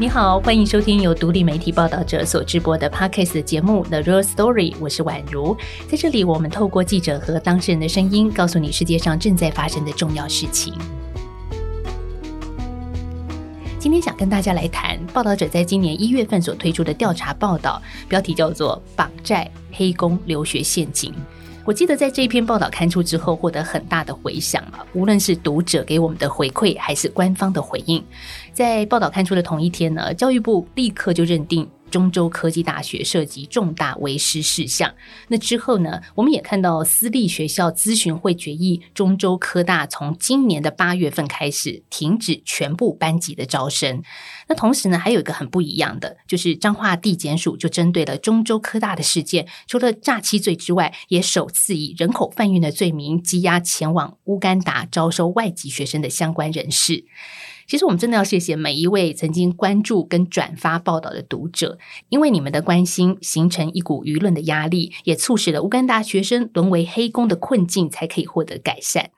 [0.00, 5.56] 你好，欢迎收听由独立媒体报道者所直播的 Podcast 节目《The Real Story》，我是宛如。
[5.90, 10.72] 在这里，我们透过记者和当事人的声音，告诉你世界上正在发生的重要事情。
[13.80, 21.12] 今天想跟大家来谈报道者在今年一月份所推出的调查报道，标题叫做《绑债黑工留学陷阱》。
[21.68, 24.86] 我记得在这一篇报道刊出之后，获得很大的回响啊！
[24.94, 28.02] 无论是读者给我们的回馈，还是官方的回应，
[28.54, 31.68] 在报道刊出的同一天呢，教育部立刻就认定。
[31.90, 34.94] 中州科技大学涉及重大违失事项。
[35.28, 36.00] 那之后呢？
[36.14, 44.02] 我们也看到私立学校咨询会决议，中州科大从今年的八月份开始停止全部班级的招生。
[44.48, 57.04] 那同时呢，还有一个很不一样的，就是彰化地检署就针对了中州科大的事件，除了诈欺罪之外，也首次以人口贩运的罪名羁押前往乌干达招收外籍学生的相关人士。
[57.68, 69.10] 其实我们真的要谢谢每一位曾经关注跟转发报道的读者，因为你们的关心形成一股舆论的压力，也促使了乌干达学生沦为黑工的困境，才可以获得改善。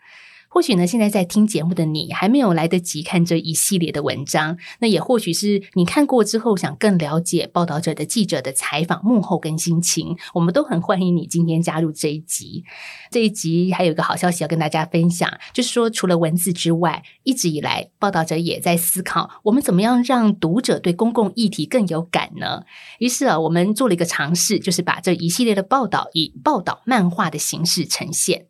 [0.53, 12.65] 或许呢，现在在听节目的你还没有来得及看这一系列的文章，那也或许是你看过之后想更了解报道者的记者的采访幕后跟心情，我们都很欢迎你今天加入这一集。
[13.13, 22.65] 这一集还有一个好消息要跟大家分享，就是说除了文字之外，一直以来报道者也在思考，我们怎么样让读者对公共议题更有感呢？
[22.99, 28.47] 于是啊，我们做了一个尝试，就是把这一系列的报道以报道漫画的形式呈现。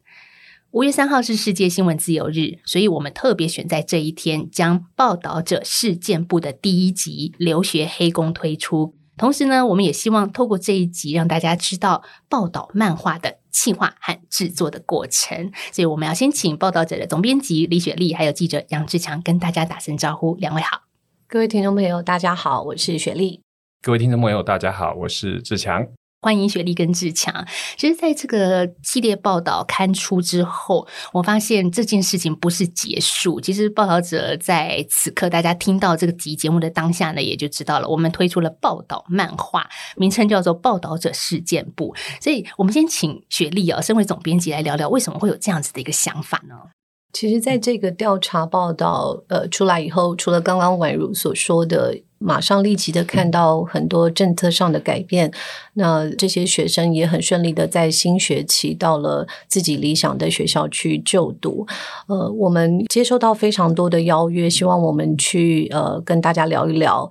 [0.72, 8.94] 五月三号是世界新闻自由日，所以我们特别选在这一天，将报道者事件部的第一集《留学黑工》推出。
[9.16, 15.50] 同时呢，我们也希望透过这一集，让大家知道报道漫画的企划和制作的过程。
[15.72, 20.36] 所以，我们要先请报道者的总编辑李雪莉，还有记者杨志强跟大家打声招呼。
[20.36, 20.82] 两位好，
[21.26, 23.40] 各位听众朋友，大家好，我是雪莉。
[23.82, 25.84] 各位听众朋友，大家好，我是志强。
[26.22, 27.46] 欢迎雪莉跟志强。
[27.78, 33.40] 其实，在这个系列报道刊出之后，我发现这件事情不是结束。
[33.40, 39.66] 其实，报道者在此刻大家听到这个集节目的当下呢，也就知道了，我们推出了报道漫画，
[39.96, 41.94] 名称叫做《报道者事件部》。
[42.22, 46.54] 所以，我们先请雪莉啊，身为总编辑来聊聊，为什么会有这样子的一个想法呢？
[47.14, 52.02] 其实，在这个调查报道呃出来以后，除了刚刚宛如所说的。
[52.22, 55.32] 马上立即的看到很多政策上的改变，
[55.74, 61.66] 那这些学生也很顺利的在新学期到了自己理想的学校去就读。
[62.08, 67.08] 呃，我们接收到非常多的邀约，希望我们去呃跟大家聊一聊。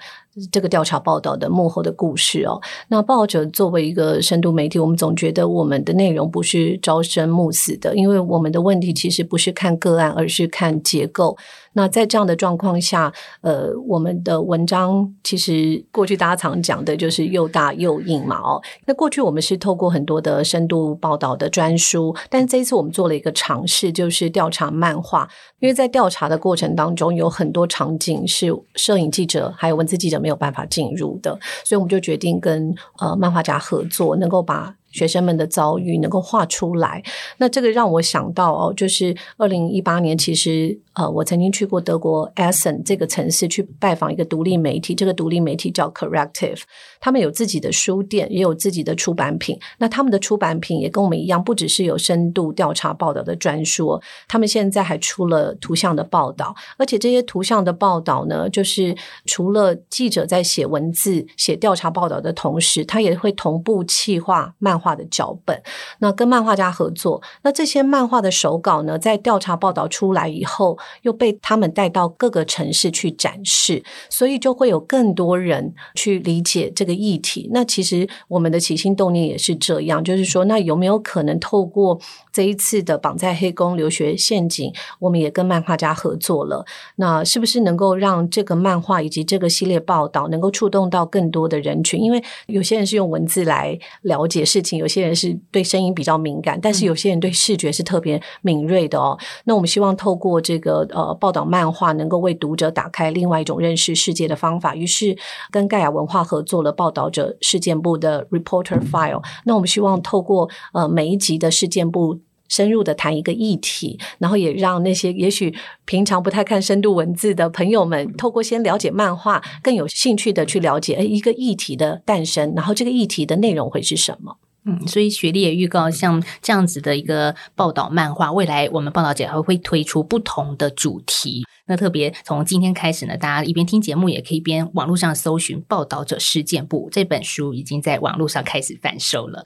[0.53, 11.36] 这个调查报道的幕后的故事哦，那报道者作为一个深度媒体，我们总觉得我们的内容不是朝生暮死的，因为我们的问题其实不是看个案，而是看结构。
[11.74, 18.62] 那在这样的状况下，呃，我们的文章其实过去大家常讲的就是又大又硬嘛哦。
[18.85, 25.29] 那过去我们是透过很多的深度报道的专书，但这一次我们做了一个尝试，就是调查漫画，
[25.59, 34.75] 因为在调查的过程当中有很多场景是摄影记者还有文字记者没有办法进入的，所以我们就决定跟呃漫画家合作，能够把。
[34.92, 37.04] 学生们的遭遇能够画出来，
[37.38, 46.62] 那这个让我想到哦，就是二零一八年，其实呃，我曾经去过德国 Essen 这个城市去拜访一个独立媒体，这个独立媒体叫 Corrective，
[47.00, 49.60] 他们有自己的书店，也有自己的出版品。
[49.78, 58.96] 那他们的出版品也跟我们一样，不只是有深度调查报道的专书，他们现在还出了图像的报道，而且这些图像的报道呢，就是
[59.26, 64.78] 除了记者在写文字、写调查报道的同时，他也会同步气化漫。
[64.79, 65.62] 画的脚本，
[66.00, 77.50] 那跟漫画家合作，那这些漫画的手稿呢，在调查报道出来以后，又被他们带到各个城市去展示，所以就会有更多人去理解这个议题。
[77.51, 81.99] 那其实我们的起心动念也是这样，就是说，那有没有可能透过
[82.32, 86.66] 这一次的绑在黑工留学陷阱，我们也跟漫画家合作了？
[86.96, 92.02] 那是不是能够让这个漫画以及这个系列报道能够触动到更多的人群？
[92.02, 94.69] 因为有些人是用文字来了解事情。
[94.78, 99.18] 有些人是对声音比较敏感，但是有些人对视觉是特别敏锐的哦。
[99.46, 104.76] 那我们希望透过这个呃报道漫画，能够为读者打开另外一种认识世界的方法。
[104.76, 105.18] 于是
[105.52, 109.24] 跟盖亚文化合作了报道者事件部的 Reporter File。
[109.46, 115.54] 那我们希望透过呃每一集的事件部深入的谈一个议题，然后也让那些也许
[115.86, 124.38] 平常不太看深度文字的朋友们，透过先了解漫画，更有兴趣的去了解诶一个议题的诞生，然后这个议题的内容会是什么。
[124.66, 131.46] 嗯，所以雪莉也预告，像这样子的一个报道漫画，未来我们报道者还会推出不同的主题。
[131.66, 139.46] 那特别从今天开始呢，大家一边听节目，也可以一边网络上搜寻《报道者事件簿》这本书，已经在网络上开始贩售了。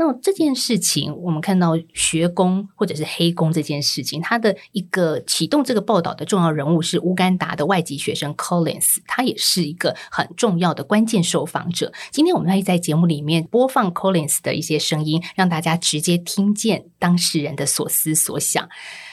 [0.00, 11.92] 那这件事情，我们看到学工或者是黑工这件事情，它的一个启动这个报道的重要人物是乌干达的外籍学生 Collins，他也是一个很重要的关键受访者。
[12.10, 18.70] 今天我们会在节目里面播放 Collins 的一些声音，让大家直接听见当事人的所思所想。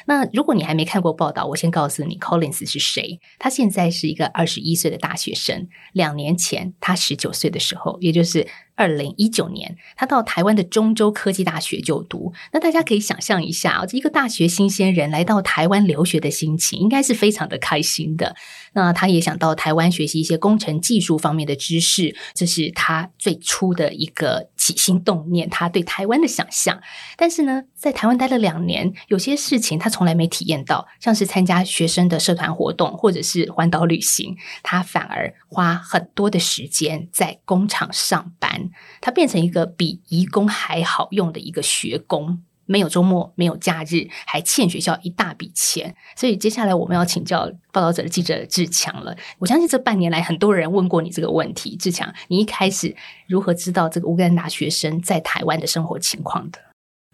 [0.07, 3.19] 那如果你还没看过报道，我先告诉你，Collins 是谁。
[3.37, 5.67] 他现在是一个二十一岁的大学生。
[5.91, 12.31] 两年前，他十九岁的时候，也就是二零一九年，他到台湾的中州科技大学就读。
[12.53, 18.33] 那大家可以想象一下啊，一个大学新鲜人来到台湾留学的心情，应该是非常的开心的。
[18.77, 26.79] 那他也想到台湾学习一些工程技术方面的知识，这是他最初的一个起心动念，他对台湾的想象。
[27.17, 38.69] 但是呢，在台湾待了两年，有些事情他从来没体验到，像是参加学生的社团活动或者是环岛旅行，他反而花很多的时间在工厂上班，
[39.01, 42.43] 他变成一个比移工还好用的一个学工。
[42.67, 45.95] 没有周末，没有假日，还欠学校一大笔钱。
[46.15, 49.15] 所以接下来我们要请教报道者的记者志强了。
[49.39, 51.75] 我相信这半年来，很多人问过你这个问题。
[51.77, 52.95] 志强，你一开始
[53.27, 56.59] 如何知道这个乌干达学生在台湾的生活情况的？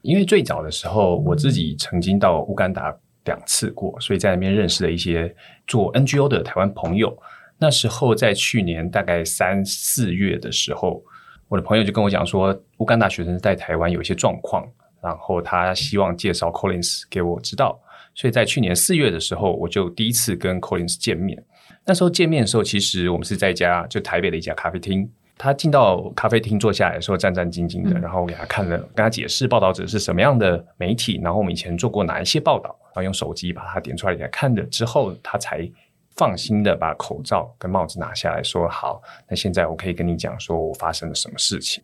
[0.02, 2.94] 因为最早的时候，我自己曾经到乌干达
[3.26, 5.34] 两次过，所以在那边认识了一些
[5.66, 7.18] 做 NGO 的台湾朋友。
[7.58, 11.02] 那时候在去年大概三四月的时候，
[11.48, 14.68] 我的朋友就跟我讲说，乌干达学生在台湾有一些状况。
[15.04, 17.78] 然后他希望介绍 Collins 给我知道，
[18.16, 21.44] 所以在去年四月的时候，我就第一次跟 Collins 见面。
[21.86, 25.12] 那时候见面的时候，其实我们是在一家就台北的一家咖啡厅。
[25.38, 28.00] 他进到咖啡厅坐下来的时候，战战兢兢的。
[28.00, 35.70] 然后我给他看了，跟他解释报道者是什么样的媒体，然后我们以前做过哪一些报道，然后用手机把它点出来给他看了之后，他才
[36.16, 41.84] 放心的把口罩跟帽子拿下来说：“好，那现在我可以跟你讲，说我发生了什么事情。”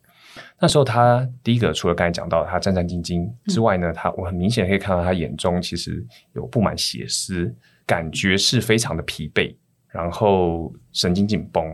[0.60, 7.54] 那时候他第一个除了刚才讲到他战战兢兢之外呢，他我很明显可以看到他眼中其实有布满血丝，
[7.86, 9.56] 感觉是非常的疲惫，
[9.88, 11.66] 然后神经紧绷，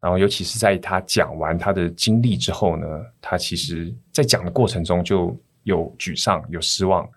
[0.00, 2.86] 然后尤其是在他讲完他的经历之后呢，
[3.20, 7.08] 他其实在讲的过程中就有沮丧、有失望，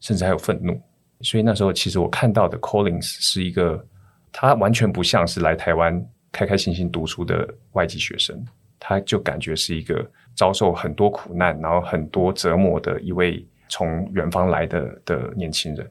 [0.00, 0.80] 甚至还有愤怒。
[1.20, 3.84] 所以那时候其实我看到的 Collins 是一个，
[4.30, 8.42] 他完全不像是来台湾开开心心读书的外籍学生，
[8.78, 10.08] 他就感觉是一个。
[10.38, 15.84] 遭受很多苦难，然后很多折磨的一位从远方来的的年轻人，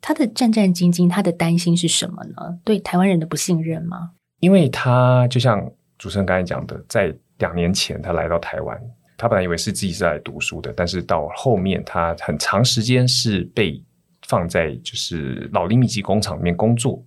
[0.00, 2.58] 他的战战兢兢，他的担心是什么呢？
[2.64, 4.10] 对台湾人的不信任吗？
[4.40, 5.64] 因为他就像
[5.96, 8.76] 主持人刚才讲的，在两年前他来到台湾，
[9.16, 13.80] 他本来以为是自己是来读书的，但是到后面他很长时间是被
[14.26, 17.00] 放在就是老力密集工厂里面工作，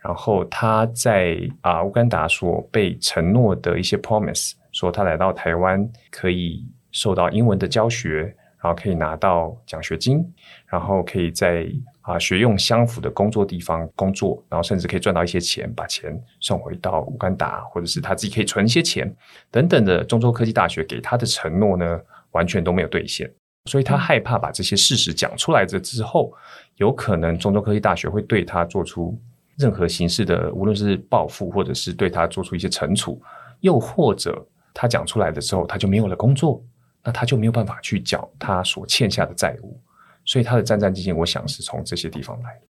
[0.00, 4.52] 然后他在啊乌干达所被承诺的一些 promise。
[4.72, 10.24] 说他来到台湾可以受到英文的教学，然后可以拿到奖学金，
[10.66, 11.66] 然后可以在
[12.00, 19.12] 啊学用相符的工作地方工作，然后甚至可以赚到一些钱，把钱送回到乌干达，或者是他自己可以存一些钱
[19.50, 20.04] 等等的。
[20.04, 23.28] 中州科技大学给他的承诺呢，完全都没有兑现，
[23.66, 26.32] 所以他害怕把这些事实讲出来的之后，
[26.76, 29.18] 有可能中州科技大学会对他做出
[29.58, 33.20] 任何形式的，无论是报复，或者是对他做出一些惩处，
[33.60, 34.46] 又或者。
[34.74, 36.62] 他讲出来的时候，他就没有了工作，
[37.04, 39.80] 那他就没有办法去缴他所欠下的债务，
[40.24, 42.60] 所以他的战战兢兢，我想是从这些地方来。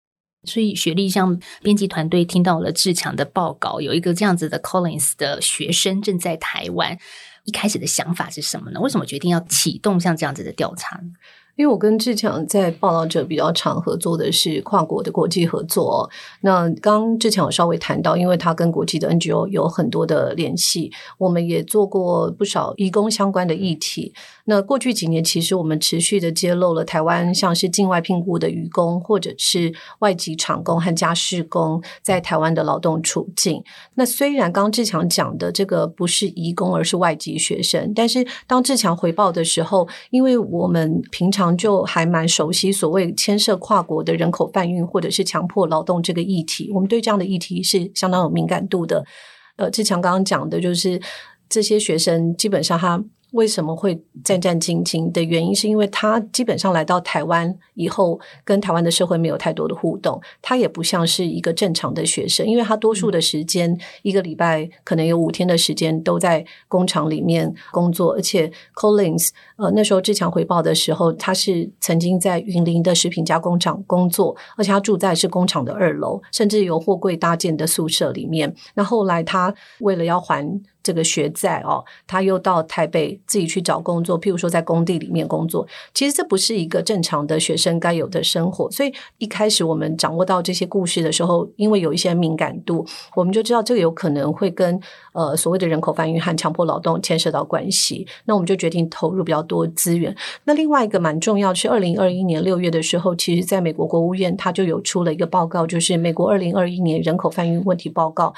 [0.44, 6.98] 所以雪莉像编辑团队听到了志强的报告，有一个这样子的 Collins 的学生正在台湾，
[7.44, 8.80] 一开始的想法是什么呢？
[8.80, 11.00] 为什么决定要启动像这样子的调查？
[11.56, 16.08] 因为我跟志强在报道者比较常合作的是跨国的国际合作。
[16.40, 24.12] 那刚志强有稍微谈到，因为他跟国际的 NGO 有很多的联系，我们也做过不少义工相关的议题。
[24.44, 33.62] 那过去几年，其实我们持续的揭露了台湾像是境外聘雇的渔工，或者是外籍厂工和家事工在台湾的劳动处境。
[33.94, 49.04] 那虽然刚志强讲的这个不是移工，而是外籍学生，但是当志强回报的时候，因为我们平常就还蛮熟悉所谓牵涉跨国的人口贩运或者是强迫劳动这个议题，我们对这样的议题是相当有敏感度的。
[49.56, 51.00] 呃，志强刚刚讲的就是
[51.48, 53.04] 这些学生基本上他。
[53.32, 78.54] 为什么会战战兢兢的原因，是因为他基本上来到台湾以后，跟台湾的社会没有太多的互动，他也不像是一个正常的学生，因为他多数的时间一个礼拜可能有五天的时间都在工厂里面工作，而且 Collins 呃那时候志强回报的时候，他是曾经在云林的食品加工厂工作，而且他住在是工厂的二楼，甚至有货柜搭建的宿舍里面。
[78.74, 80.46] 那后来他为了要还。
[80.82, 85.66] 这个学在哦，他又到台北自己去找工作，譬如说在工地里面工作。
[85.94, 88.70] 其实这不是一个正常的学生该有的生活。
[88.70, 94.80] 所以一开始我们掌握到这些故事的时候，因为有一些敏感度，我们就知道这个有可能会跟
[95.12, 98.06] 呃所谓的人口贩运和强迫劳动牵涉到关系。
[98.24, 100.14] 那我们就决定投入比较多资源。
[100.44, 108.34] 那另外一个蛮重要是，二零二一年六月的时候，其实在美国国务院他就有出了一个报告，就是美国二零二一年人口贩运问题报告。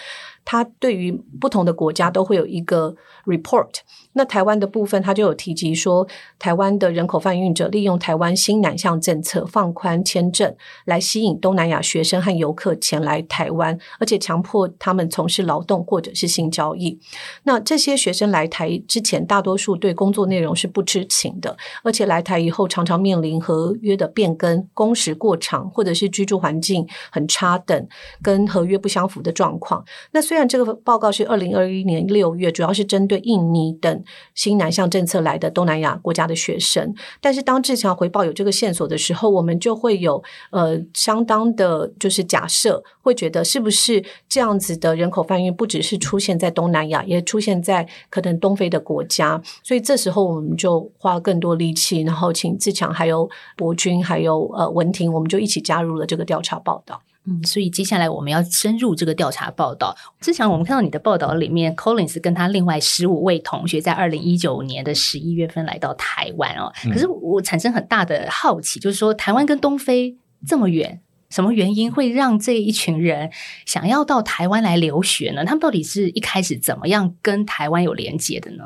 [0.46, 3.76] 它对于不同的国家都会有一个 report。
[4.12, 6.06] 那台湾的部分，他就有提及说，
[6.38, 10.54] 台湾的人口贩运者利用台湾新南向政策放宽签证，
[10.84, 16.98] 来吸引东南亚学生和游客前来台湾，而且强迫他们从事劳动或者是性交交易。
[17.42, 27.86] 那这些学生来台之前，大多数对工作内容是不知情的，而且来台以后常常面临合约的变更、工时过长，或者是居住环境很差等
[28.22, 29.84] 跟合约不相符的状况。
[30.12, 34.04] 那虽然这个报告是二零二一年六月，主要是针对印尼等
[34.34, 57.02] 新南向政策来的东南亚国家的学生，但是当志强回报有这个线索的时候，我们就会有呃相当的，就是假设，会觉得是不是这样子的人口贩运不只是出现在东南亚，也出现在可能东非的国家，所以这时候我们就花更多力气，然后请志强还有博君还有呃文婷，我们就一起加入了这个调查报道。
[57.26, 59.96] 嗯，所以接下来我们要深入这个调查报道。
[60.20, 66.70] 之前我们看到你的报道里面，Collins 跟他另外十五位同学在二零一九年的十一月份来到台湾哦。
[66.92, 70.14] 可是我产生很大的好奇，就是说台湾跟东非
[70.46, 71.00] 这么远，
[71.34, 73.28] 什么原因会让这一群人
[73.66, 75.44] 想要到台湾来留学呢？
[75.44, 78.62] 他们到底是一开始怎么样跟台湾有连接的呢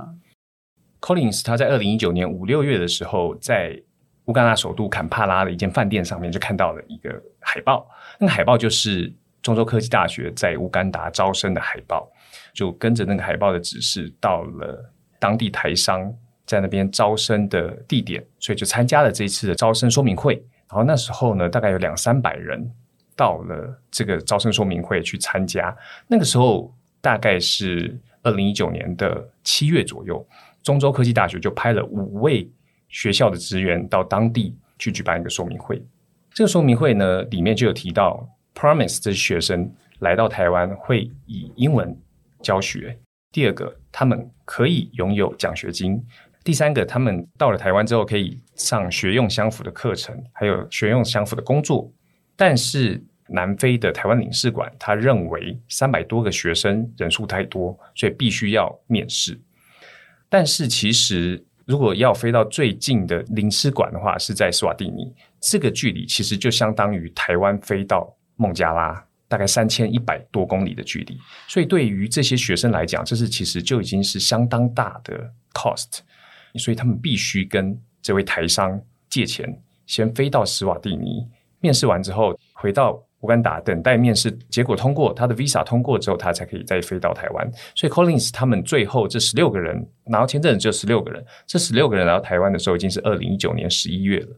[1.00, 3.80] ？Collins 他在二零一九年五六月的时候，在
[4.26, 7.10] 乌干达首都坎帕拉的一间饭店上面就看到了一个
[7.40, 7.88] 海报。
[8.20, 9.10] 那个海报就是
[9.40, 12.06] 中州科技大学在乌干达招生的海报，
[12.52, 20.44] 就跟着那个海报的指示到了当地台商在那边招生的地点，所以就参加了这一次的招生说明会。
[20.68, 22.70] 然后那时候呢，大概有两三百人
[23.16, 25.74] 到了这个招生说明会去参加。
[26.06, 30.26] 那个时候大概是二零一九年的七月左右，
[30.62, 32.50] 中州科技大学就派了五位
[32.88, 35.82] 学校的职员到当地去举办一个说明会。
[36.32, 41.96] 这个说明会呢，里面就有提到，Promise 这些学生来到台湾会以英文
[42.42, 42.98] 教学。
[43.32, 46.02] 第二个，他们可以拥有奖学金。
[46.48, 51.92] 第三个，他们到了台湾之后可以上学用相符的课程，还有学用相符的工作。
[52.36, 59.38] 但是南非的台湾领事馆他认为三百多个学生人数太多，所以必须要面试。
[60.30, 61.44] 但是其实。
[61.66, 71.18] 如果要飞到最近的领事馆的话，是在斯瓦蒂尼，这个距离其实就相当于台湾飞到孟加拉，大概三千一百多公里的距离。
[71.46, 75.98] 所以对于这些学生来讲，这是其实就已经是相当大的 cost，
[76.54, 81.26] 所以他们必须跟这位台商借钱，先飞到斯瓦蒂尼，
[81.60, 83.02] 面试完之后回到。
[83.22, 87.50] 乌干达等待面试结果通过，他的 visa 通过之后，他才可以再飞到台湾。
[87.74, 94.28] 所以 Collins 他们最后这十六个人拿到签证只有十六个人，这十六个人来到台湾的时候已经是二零一九年十一月了。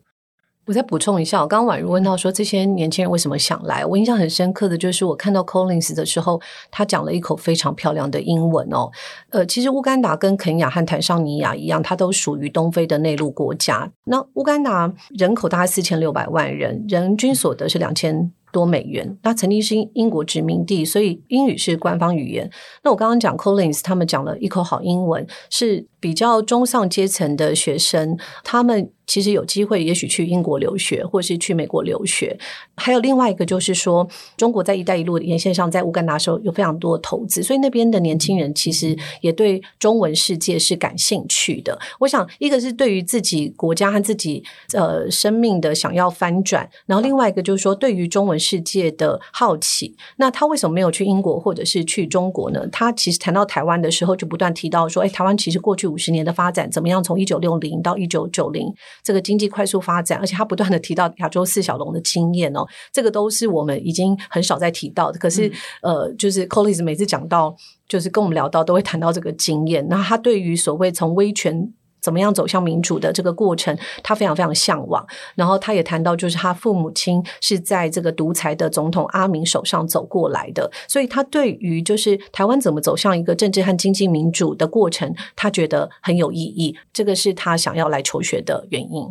[0.71, 8.89] 我再补充一下，我刚刚宛如问到说这些年轻人为什么想来，我印象很深刻的就是我看到 Collins 的时候，他讲了一口非常漂亮的英文哦。
[9.31, 13.91] 呃，其实乌干达跟肯亚和坦桑尼亚一样，它都属于东非的内陆国家。
[14.05, 18.33] 那乌干达人口大概四千六百万人，人均所得是两千。
[18.53, 22.51] 多美元，那曾经是英国殖民地，所以英语是官方语言。
[22.83, 28.91] 那我刚刚讲 Collins，他们讲了一口好英文，是比较中上阶层的学生，他们。
[29.11, 32.39] 其实有机会，也许去英国留学，或是去美国留学。
[32.77, 41.77] 还有另外一个，就是说，中国在“一带一路”沿线上，在乌干达时候有非常多的投资，所以那边的年轻人其实也对中文世界是感兴趣的。
[41.99, 49.97] 我想，一个是对于自己国家和自己呃生命的想要翻转，然后另外一个就是说，对于中文世界的好奇。
[50.19, 52.65] 那他为什么没有去英国或者是去中国呢？
[52.71, 57.03] 他其实谈到台湾的时候，就不断提到说：“哎，台湾其实过去五十年的发展怎么样？
[57.03, 65.19] 从一九六零到一九九零。”这个经济快速发展，而且他不断的提到亚洲四小龙的经验哦，这个都是我们已经很少在提到的。
[65.19, 65.51] 可是，
[65.83, 67.55] 呃，就是 Collins 每次讲到，
[67.89, 69.87] 就是跟我们聊到，都会谈到这个经验。
[69.89, 75.07] 那他对于所谓从威权怎么样走向民主的这个过程，他非常非常向往。
[75.35, 86.77] 然后他也谈到，就是他父母亲是在这个独裁的总统阿明手上走过来的，所以他对于就是台湾怎么走向一个政治和经济民主的过程，他觉得很有意义。
[86.93, 89.07] 这个是他想要来求学的原因。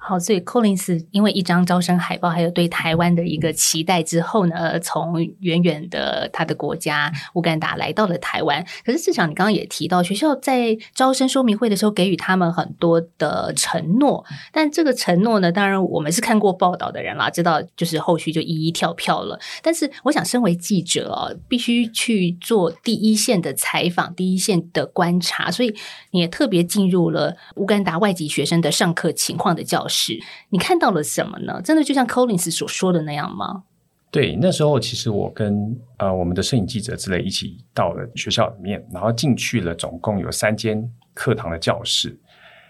[0.00, 8.64] 好，所以 Collins 因为一张招生海报，还有对台湾的一个期待之后呢，从远远的他的国家乌干达来到了台湾。
[8.86, 19.38] 可是至少你刚刚也提到，学校在招生说明会的时候给予他们很多的承诺，但这个承诺呢，当然我们是看过报道的人啦，知道就是后续就一一跳票了。
[19.62, 25.74] 但是我想，身为记者哦，必须去做第一线的采访，第一线的观察，所以
[26.12, 29.87] 你也特别进入了乌干达外籍学生的上课情况的教。
[29.88, 30.16] 是
[30.50, 31.60] 你看到了什么呢？
[31.62, 33.64] 真的就像 Collins 所说的那样吗？
[34.10, 42.18] 对，那时候其实我跟呃我们的摄影记者之类一起到了学校里面，然后进去了，总共有三间课堂的教室。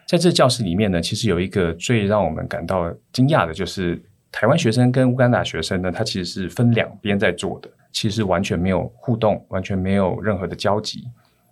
[0.06, 11.04] 在这教室里面呢，其实有一个最让我们感到惊讶的，就是台湾学生跟乌干达学生呢，他其实是分两边在做的，其实完全没有互动，完全没有任何的交集。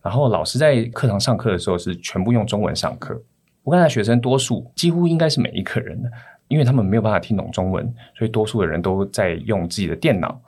[0.03, 3.23] 然后老师在课堂上课的时候是全部用中文上课。
[3.67, 6.01] 乌干达学生多数几乎应该是每一个人，
[6.49, 7.85] 因为他们没有办法听懂中文，
[8.17, 10.41] 所以多数的人都在用自己的电脑。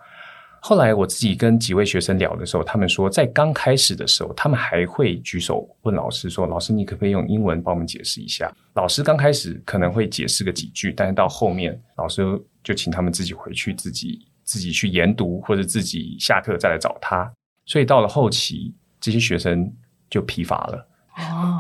[0.61, 12.25] 后来我自己跟几位学生聊的时候，他们说，在刚开始的时候，他们还会举手问老师说：“老师，你可不可以用英文帮我们解释一下？”老师刚开始可能会解释个几句，但是到后面，老师
[12.63, 17.33] 就请他们自己回去，自己自己去研读，或者自己下课再来找他。
[17.65, 19.73] 所以到了后期，这些学生
[20.11, 20.87] 就疲乏了。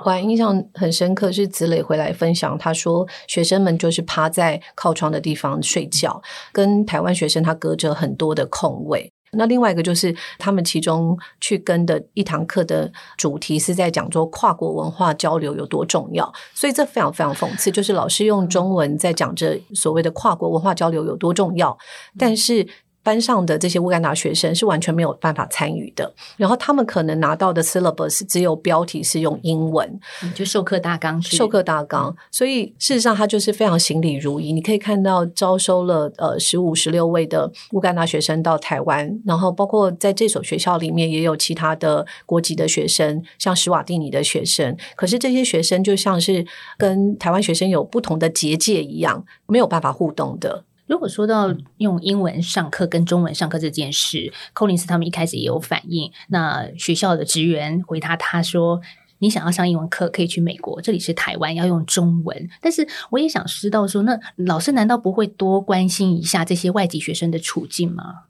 [0.05, 6.23] 我还印象很深刻，是子磊回来分享，他说学生们就是趴在靠窗的地方睡觉，
[6.53, 9.11] 跟台湾学生他隔着很多的空位。
[9.33, 21.77] 那另外一个就是他们其中去跟的一堂课的主题是在讲说跨国文化交流有多重要，所以这非常非常讽刺，就是老师用中文在讲着所谓的跨国文化交流有多重要，
[22.19, 22.67] 但是。
[23.09, 29.99] 班上的这些乌干达学生是完全没有办法参与的，然后他们可能拿到的 syllabus 只有标题是用英文，
[30.35, 32.15] 就授课大纲，授课大纲。
[32.31, 34.53] 所以事实上，他就是非常行礼如仪。
[34.53, 44.77] 你可以看到招收了呃十五、十六位的乌干达学生到台湾，然后包括在这所学校里面也有其他的国籍的学生，像史瓦蒂尼的学生。
[44.95, 46.45] 可是这些学生就像是
[46.77, 50.65] 跟台湾学生有不同的结界一样，没有办法互动的。
[50.89, 56.11] 如果说到用英文上课跟中文上课这件事，寇林斯他们一开始也有反应。
[56.29, 58.81] 那学校的职员回答他说
[59.21, 68.23] ：“你想要上英文课，可以去美国，这里是台湾，要用中文。”但是我也想知道说，那老师难道不会多关心一下这些外籍学生的处境吗？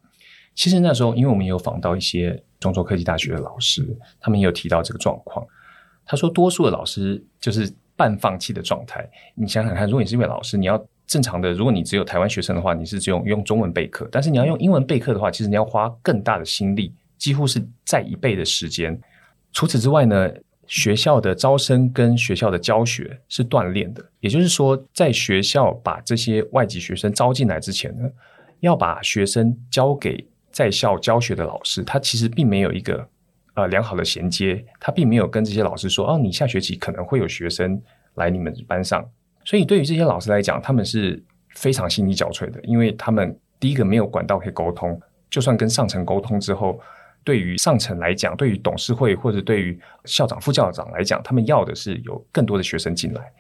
[0.57, 5.47] 其实那时候，因为我们也有访到一些中州科技大学的老师，他们也有提到这个状况。
[6.05, 9.09] 他说，多数的老师就是半放弃的状态。
[9.37, 10.85] 你想想看，如果你是一位老师，你要。
[11.09, 14.07] 正常的，如果你只有台湾学生的话，你是只用用中文备课。
[14.13, 19.01] 但是你要用英文备课的话，其实你要花更大的心力，几乎是在一倍的时间。
[19.51, 20.31] 除此之外呢，
[20.67, 24.05] 学校的招生跟学校的教学是锻炼的。
[24.21, 28.07] 也就是说，在学校把这些外籍学生招进来之前呢，
[28.61, 33.09] 要把学生交给在校教学的老师，他其实并没有一个
[33.55, 37.81] 呃良好的衔接，他并没有跟这些老师说，哦，你下学期可能会有学生
[38.17, 39.03] 来你们班上。
[39.49, 41.19] 所以，对于这些老师来讲，他们是
[41.55, 46.79] 非常心力交瘁的，因为他们第一个没有管道可以沟通，就算跟上层沟通之后，
[47.25, 53.33] 对于上层来讲，对于董事会或者对于校长、副校长来讲，他们要的是有更多的学生进来。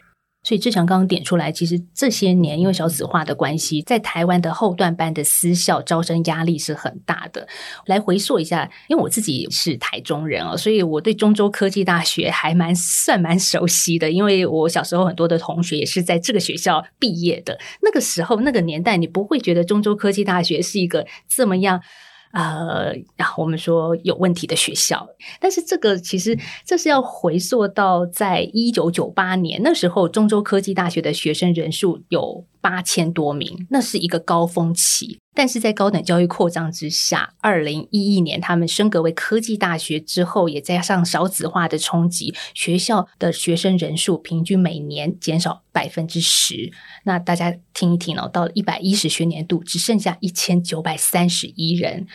[0.45, 7.47] 所以志强刚刚点出来，其实这些年因为小子化的关系，在台湾的后段班的私校招生压力是很大的。
[7.87, 14.11] 来回溯一下，因为我自己是台中人哦，所以我对中州科技大学还蛮算蛮熟悉的。
[14.11, 17.59] 因为我小时候很多的同学也是在这个学校毕业的。
[17.83, 21.83] 那个时候那个年代，你不会觉得中州科技大学是一个这么样。
[22.33, 25.09] 呃，然后我们说有问题的学校，
[25.41, 35.19] 但是这个其实这是要回溯到在一九九八年那时候，中州科技大学的学生人数有八千多名，那是一个高峰期。
[35.39, 46.73] 但是在高等教育扩张之下，二零一一年他们升格为科技大学之后，也加上少子化的冲击，学校的学生人数平均每年减少百分之十。
[47.05, 52.09] 那大家听一听哦，到了一百一十学年度，只剩下一千九百三十一人，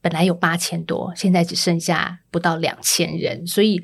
[0.00, 3.82] 本来有八千多，现在只剩下不到两千人，所以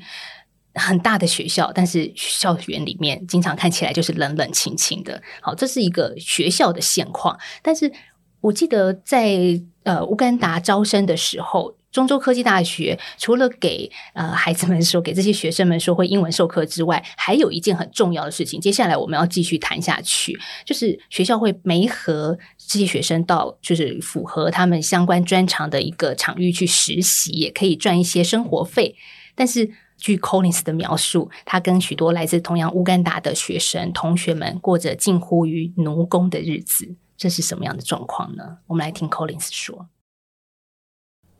[0.73, 5.21] 很大的学校，但是校园里面经常看起来就是冷冷清清的。
[5.41, 7.93] 好，这是一个学校的现况，但是。
[8.41, 28.95] 我记得在呃乌干达招生的时候，中州科技大学除了给呃孩子们说，给这些学生们说会英文授课之外，还有一件很重要的事情，接下来我们要继续谈下去，就是学校会没和这些学生到就是符合他们相关专长的一个场域去实习，也可以赚一些生活费。
[29.33, 38.58] 但是据 Collins 的描述，他跟许多来自同样乌干达的学生同学们过着近乎于奴工的日子，这是什么样的状况呢？
[38.66, 39.88] 我们来听 Collins 说。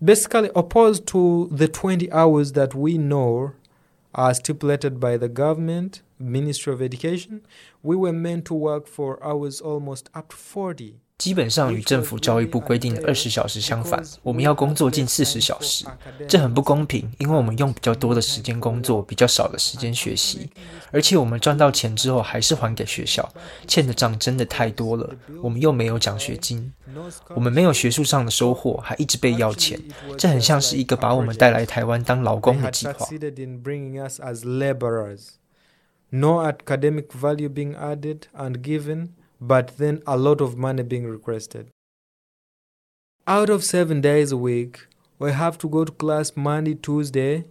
[0.05, 3.53] basically opposed to the 20 hours that we know
[4.12, 7.40] are stipulated by the government, Ministry of Education,
[7.83, 11.01] we were meant to work for hours almost up to 40.
[11.20, 15.86] 基本上与政府教育部规定的二十小时相反，我们要工作近四十小时，
[16.30, 20.50] 这很不公平，因为我们用比较多的时间工作，比较少的时间学习，
[20.94, 23.30] 而且我们赚到钱之后还是还给学校，
[23.68, 26.72] 欠的账真的太多了，我们又没有奖学金，
[27.36, 29.78] 我们没有学术上的收获，还一直被要钱，
[30.18, 33.06] 这很像是一个把我们带来台湾当劳工的计划。
[36.12, 39.10] No academic value being added and given.
[39.40, 41.67] but then a lot of money being requested.
[43.27, 44.87] Out of seven days a week,
[45.19, 47.45] we have to go to class Monday, Tuesday,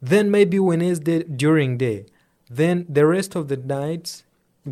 [0.00, 2.06] then maybe Wednesday during day,
[2.48, 4.22] then the rest of the nights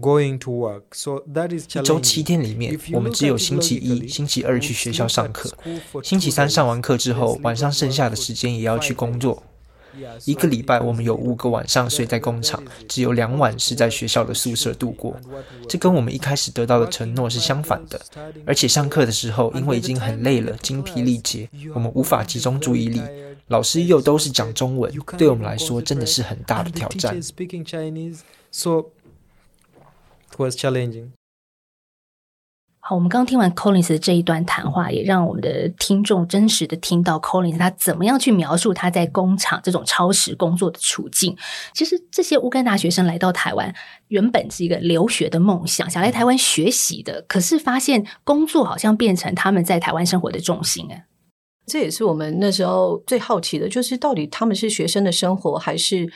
[0.01, 0.95] going to work.
[0.95, 5.51] So that is 一周七天里面，我们只有星期一、星期二去学校上课，
[6.03, 9.43] 星期三上完课之后，晚上剩下的时间也要去工作。
[10.26, 15.16] 一个礼拜，我们有五个晚上睡在工厂，只有两晚是在学校的宿舍度过。
[15.68, 18.00] 这跟我们一开始得到的承诺是相反的。
[18.46, 23.02] 而且上课的时候，因为已经很累了，精疲力竭，我们无法集中注意力。
[23.48, 27.20] 老师又都是讲中文，对我们来说真的是很大的挑战。
[32.86, 41.34] 好，我们刚听完 Collins 的这一段谈话，也让我们的听众真实的听到 Collins 他怎么样去描述他在工厂这种超时工作的处境。
[41.74, 43.74] 其实这些乌干达学生来到台湾，
[44.10, 51.06] 原本是一个留学的梦想，想来台湾学习的，可是发现工作好像变成他们在台湾生活的重心哎。
[51.66, 56.12] 这也是我们那时候最好奇的，就是到底他们是学生的生活还是？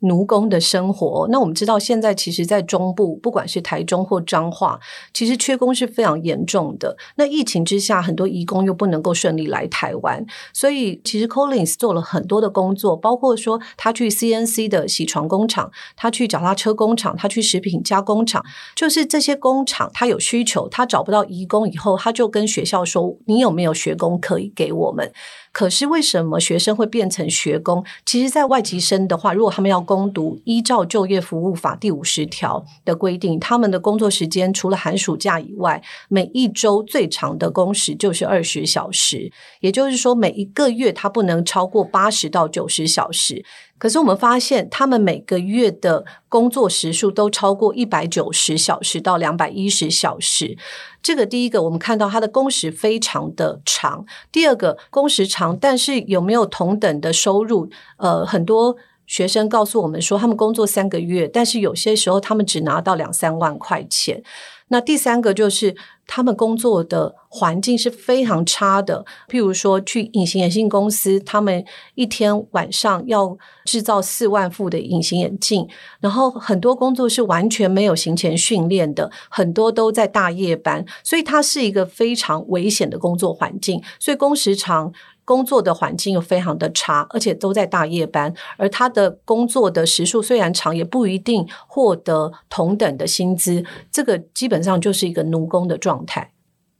[0.00, 4.78] 奴工的生活，那我们知道现在其实，在中部，不管是台中或彰化，
[5.12, 6.96] 其实缺工是非常严重的。
[7.16, 25.12] 那疫情之下，很多移工又不能够顺利来台湾，所以其实 Collins 做了很多的工作，包括说他去 CNC 的洗床工厂，他去脚踏车工厂，他去食品加工厂，就是这些工厂他有需求，他找不到移工以后，他就跟学校说：“你有没有学工可以给我们？”
[25.52, 27.84] 可是为什么学生会变成学工？
[28.06, 43.44] 其实，在外籍生的话，如果他们要攻读，依照就业服务法第五十条的规定，他们的工作时间除了寒暑假以外，每一周最长的工时就是二十小时，也就是说，每一个月他不能超过八十到九十小时。
[43.80, 50.58] 可是我们发现，他们每个月的工作时数都超过一百九十小时到两百一十小时。
[51.02, 57.70] 这个第一个，我们看到他的工时非常的长；第二个，工时长，但是有没有同等的收入？
[57.96, 64.22] 呃，很多学生告诉我们说，他们工作三个月，但是有些时候他们只拿到两三万块钱。
[64.72, 75.68] 那第三个就是他们工作的环境是非常差的，譬如说去隐形眼镜公司，他们一天晚上要制造四万副的隐形眼镜，
[76.00, 84.92] 然后很多工作是完全没有行前训练的，很多都在大夜班，所以它是一个非常危险的工作环境，所以工时长。
[85.30, 93.64] 工作的环境又非常的差，而且都在大夜班，而他的工作的时数虽然长，也不一定获得同等的薪资。
[93.92, 96.32] 这个基本上就是一个奴工的状态。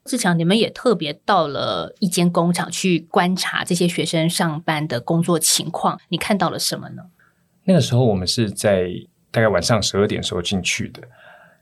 [0.04, 7.04] 志强，你们也特别到了一间工厂去观察这些学生上班的工作情况，你看到了什么呢？
[7.62, 8.88] 那个时候我们是在
[9.30, 11.00] 大概晚上十二点时候进去的，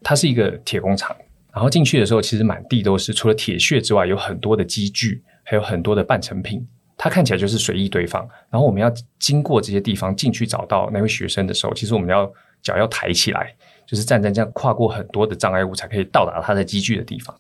[0.03, 1.15] 它是一个铁工厂。
[1.53, 6.67] 然后进去的时候，其实满地都是除了铁屑之外，有很多的机具，还有很多的半成品。
[6.99, 12.31] 它看起来就是随意堆放，然后我们要经过这些地方进去找到那位学生的时候，其实我们要
[12.61, 13.55] 脚要抬起来，
[13.87, 17.33] 就是站在这样跨过很多的障碍物才可以到达他的机具的地方。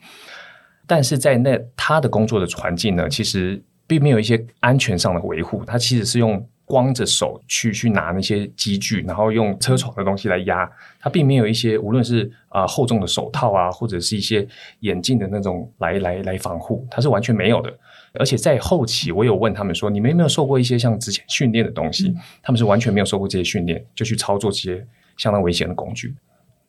[0.86, 14.46] 但是在那他的工作的环境呢，其实并没有一些安全上的维护，他其实是用光着手去去拿那些机具，然后用车床的东西来压，他并没有一些无论是啊厚重的手套啊，或者是一些
[14.80, 17.76] 眼镜的那种来来来防护，他是完全没有的。
[18.18, 26.14] 而且在后期，我有问他们说：“你们有没有受过一些像之前训练的东西？”他们是完全没有受过这些训练，就去操作这些相当危险的工具。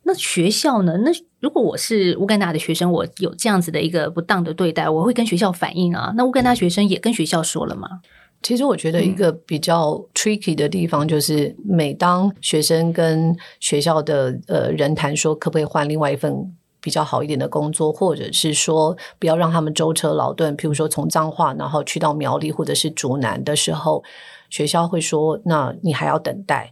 [0.03, 0.97] 那学校呢？
[0.97, 6.13] 那如果我是乌干达的学生，我有这样子的一个不当的对待，我会跟学校反映啊。
[6.15, 8.01] 那乌干达学生也跟学校说了吗？
[8.41, 16.33] 其实我觉得一个比较 tricky 的地方，就是每当学生跟学校的呃人谈说，可不可以换另外一份
[16.81, 24.03] 比较好一点的工作，或者是说不要让他们舟车劳顿，譬如说从彰化然后去到苗栗或者是竹南的时候，
[24.49, 26.71] 学校会说，那你还要等待。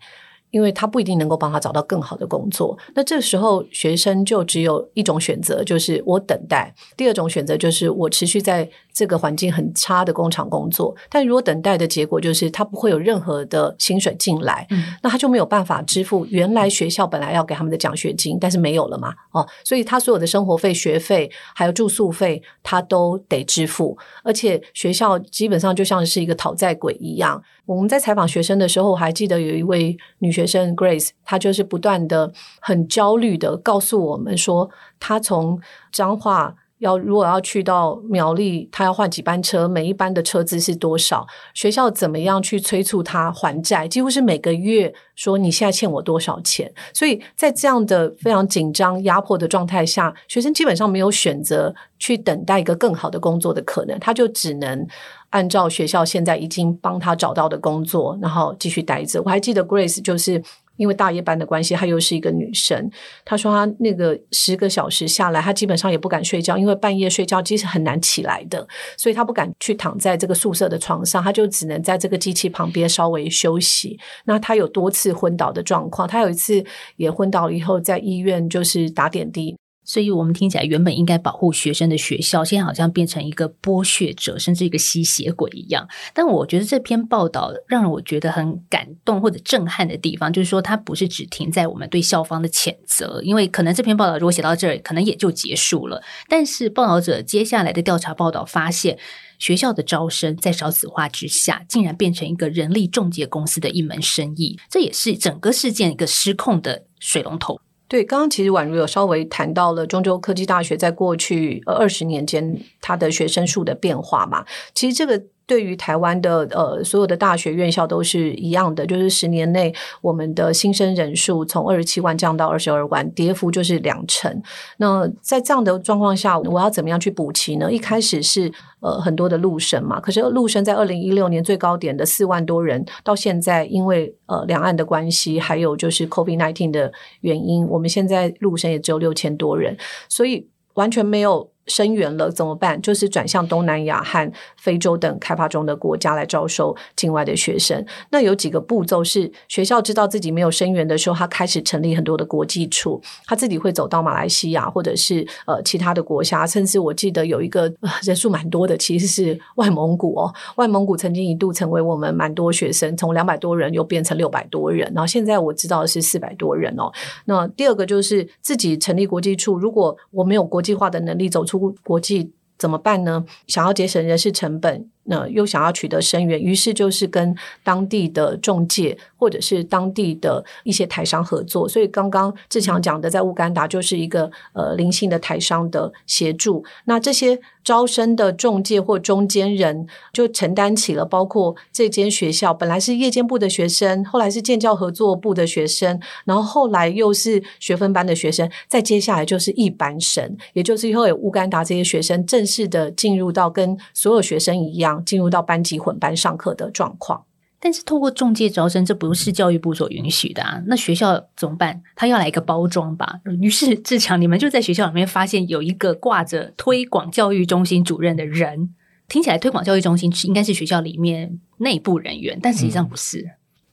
[0.49, 10.95] 因为他不一定能够帮他找到更好的工作，那这时候学生就只有一种选择，就是我等待；第二种选择就是我持续在这个环境很差的工厂工作。
[11.07, 14.67] 但如果等待的结果就是他不会有任何的薪水进来，
[15.03, 19.13] 那他就没有办法支付原来学校本来要给他们的奖学金，但是没有了嘛？
[19.33, 27.39] 哦，所以他所有的生活费、学费还有住宿费，他都得支付，而且学校基本上就像是一个讨债鬼一样。
[27.67, 36.55] 我们在采访学生的时候，我还记得有一位女学生 Grace，她就是不断的很焦虑的告诉我们说，她从彰化。
[36.79, 39.67] 要如果要去到苗栗，他要换几班车？
[39.67, 41.25] 每一班的车资是多少？
[41.53, 43.87] 学校怎么样去催促他还债？
[43.87, 46.71] 几乎是每个月说你现在欠我多少钱？
[46.93, 54.87] 所以在这样的非常紧张、压迫的状态下，学生基本上没有选择去等待一个更好的工作的可能，他就只能
[55.31, 59.21] 按照学校现在已经帮他找到的工作，然后继续待着。
[59.23, 60.43] 我还记得 Grace 就是。
[60.77, 62.89] 因为大夜班的关系，她又是一个女生。
[63.25, 68.65] 她说她那个十个小时下来，她基本上也不敢睡觉，因为半夜睡觉其实很难起来的，
[68.97, 73.99] 所以她不敢去躺在这个宿舍的床上，她就只能在这个机器旁边稍微休息。
[74.25, 76.63] 那她有多次昏倒的状况，她有一次
[76.95, 79.57] 也昏倒了以后，在医院就是打点滴。
[79.87, 85.87] 所以，我们听起来原本应该保护学生的学校，现在好像变成一个剥削者，甚至一个吸血鬼一样。
[86.13, 96.03] 但我觉得这篇报道让我觉得很感动或者震撼的地方，就是说它不是只停在我们对校方的谴责，因为可能这篇报道如果写到这儿，可能也就结束了。
[96.27, 98.99] 但是，报道者接下来的调查报道发现，
[99.39, 107.61] 学校的招生在少子化之下，竟然变成一个人力中介公司的一门生意，这也是整个事件一个失控的水龙头。
[107.87, 115.23] 对，刚刚其实宛如有稍微谈到了中州科技大学在过去二十年间它的学生数的变化嘛，其实这个。
[115.47, 124.43] 对于台湾的呃所有的大学院校都是一样的，就是十年内我们的新生人数从二十七万降到二十二万，跌幅就是两成。
[124.77, 127.71] 那在这样的状况下，我要怎么样去补齐呢？
[127.71, 139.77] 一开始是呃很多的陆生嘛，可是陆生在二零一六年最高点的四万多人，到现在因为呃两岸的关系，还有就是 COVID nineteen 的原因，我们现在陆生也只有六千多人，
[140.09, 141.49] 所以完全没有。
[141.67, 142.81] 生源了怎么办？
[142.81, 147.85] 就是转向东南亚和非洲等开发中的国家来招收境外的学生。
[148.09, 157.69] 那有几个步骤是学校知道自己没有生源的时候，他开始成立很多的国际处，他自己会走到马来西亚或者是呃其他的国家，甚至我记得有一个
[158.03, 160.33] 人数蛮多的，其实是外蒙古哦。
[160.55, 166.89] 外蒙古曾经一度成为我们蛮多学生，从两百多人又变成六百多人，然后现在我知道是四百多人哦。
[167.25, 171.56] 那第二个就是自己成立国际处，如果我没有国际化的能力走出。
[171.57, 173.25] 国际怎么办呢？
[173.47, 174.89] 想要节省人事成本。
[175.09, 181.65] 那又想要取得生源，于是就是跟当地的中介或者是当地的一些台商合作。
[181.65, 186.61] 所以刚刚志强讲的，在乌干达就是一个呃灵性的台商的协助。
[186.83, 205.03] 那这些招生的中介或中间人就承担起了，包括这间学校本来是夜间部的学生，后来是建教合作部的学生，然后后来又是学分班的学生，再接下来就是一班生，也就是以后有乌干达这些学生正式的进入到跟所有学生一样。
[205.05, 207.23] 进入到班级混班上课的状况，
[207.59, 210.61] 但是透过中介招生，这不是教育部所允许的啊。
[210.67, 211.81] 那学校怎么办？
[211.95, 213.19] 他要来一个包装吧。
[213.41, 218.73] 于是志强，你们就在学校里面发现有一个挂着推广教育中心主任的人，
[219.07, 223.27] 听起来推广教育中心是应该是学校里面内部人员，但实际上不是。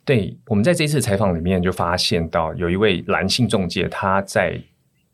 [0.04, 4.60] 对，我们在这次采访里面就发现到有一位男性中介，他在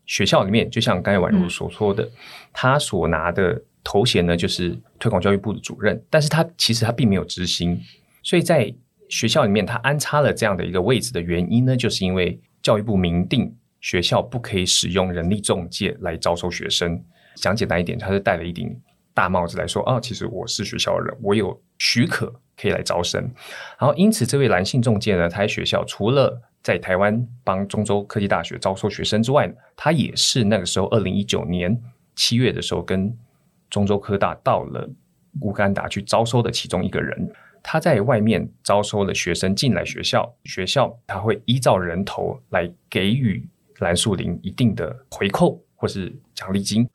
[0.07, 2.09] 学校里面，就像刚才宛如所说的，
[2.53, 3.63] 他所拿的。
[3.83, 7.81] 头衔呢，就是推广教育部的主任，但是他其实他并没有执行，
[8.23, 8.73] 所以在
[9.09, 17.03] 学校里面他安插了这样的一个位置的原因呢，就是因为教育部明定学校不可以使用人力中介来招收学生。
[17.37, 18.79] 讲简单一点，他是戴了一顶
[19.15, 23.23] 大帽子来说啊，其实我是学校的人，我有许可可以来招生。
[23.79, 31.81] 然后因此，这位男性中介呢，他在学校除了在台湾帮中州科技大学招收学生之外，他也是那个时候二零一九年
[32.15, 33.17] 七月的时候跟。
[33.71, 34.91] 中州科大到了
[35.43, 43.47] 乌干达去招收的其中一个人，他在外面招收了学生进来学校，学校他会依照人头来给予
[43.79, 46.89] 蓝树林一定的回扣或是奖励金。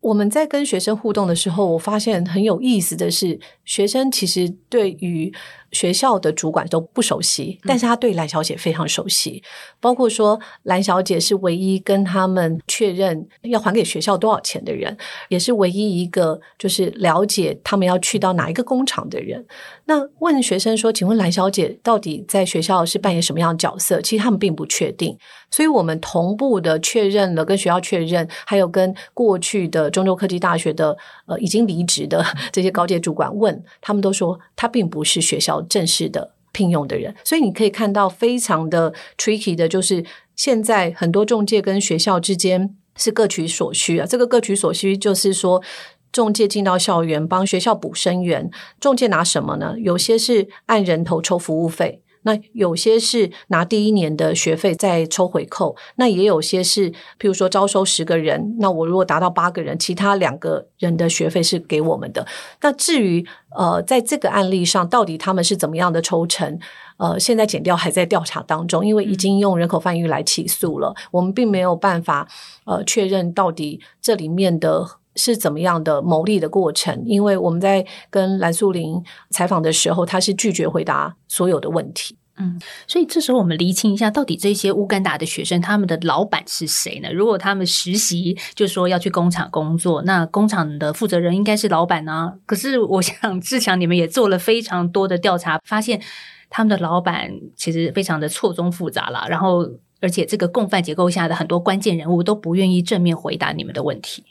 [0.00, 5.30] 我们在跟学生互动的时候，我发现很有意思的是，学生其实对于
[5.72, 9.42] 学校的主管都不熟悉，但是他对蓝小姐非常熟悉。
[9.80, 14.96] 包括说，蓝小姐是唯一跟他们确认要还给学校多少钱的人，
[15.28, 19.46] 也是唯一一个就是了解他们要去到哪一个工厂的人。
[19.86, 25.16] 那问学生说：“请问蓝小姐到底在学校是扮演什么样的角色？”其实他们并不确定，
[25.50, 37.14] 所以我们同步的确认了，跟学校确认，还有跟过去的中州科技大学的呃已经离职的 这些高阶主管问，他们都说他并不是学校正式的聘用的人。
[37.24, 40.04] 所以你可以看到非常的 tricky 的，就是
[40.36, 44.06] 现在很多中介跟学校之间是各取所需啊。
[44.06, 45.62] 这个各取所需就是说。
[46.12, 49.76] 中介进到校园帮学校补生源，中介拿什么呢？
[49.78, 62.26] 有些是按人头抽服务费，那有些是拿第一年的学费再抽回扣，那也有些是，譬如说招收十个人，那我如果达到八个人，其他两个人的学费是给我们的。
[62.60, 66.58] 那至于呃，在这个案例上，到底他们是怎么样的抽成？
[66.98, 72.28] 呃，现在减掉还在调查当中，因为已经用人口贩运来起诉了，我们并没有办法
[72.66, 74.86] 呃确认到底这里面的。
[75.16, 77.02] 是怎么样的牟利的过程？
[77.04, 82.16] 因为我们在跟蓝素玲采访的时候，他是拒绝回答所有的问题。
[82.42, 87.12] 嗯，所以这时候我们厘清一下，到底这些乌干达的学生他们的老板是谁呢？
[87.12, 92.32] 如果他们实习，就说要去工厂工作，那工厂的负责人应该是老板呢？
[92.46, 96.00] 可是我想志强，你们也做了非常多的调查，发现
[96.48, 99.26] 他们的老板其实非常的错综复杂了。
[99.28, 99.68] 然后，
[100.00, 104.24] 而且这个共犯结构下的很多关键人物都不愿意正面回答你们的问题。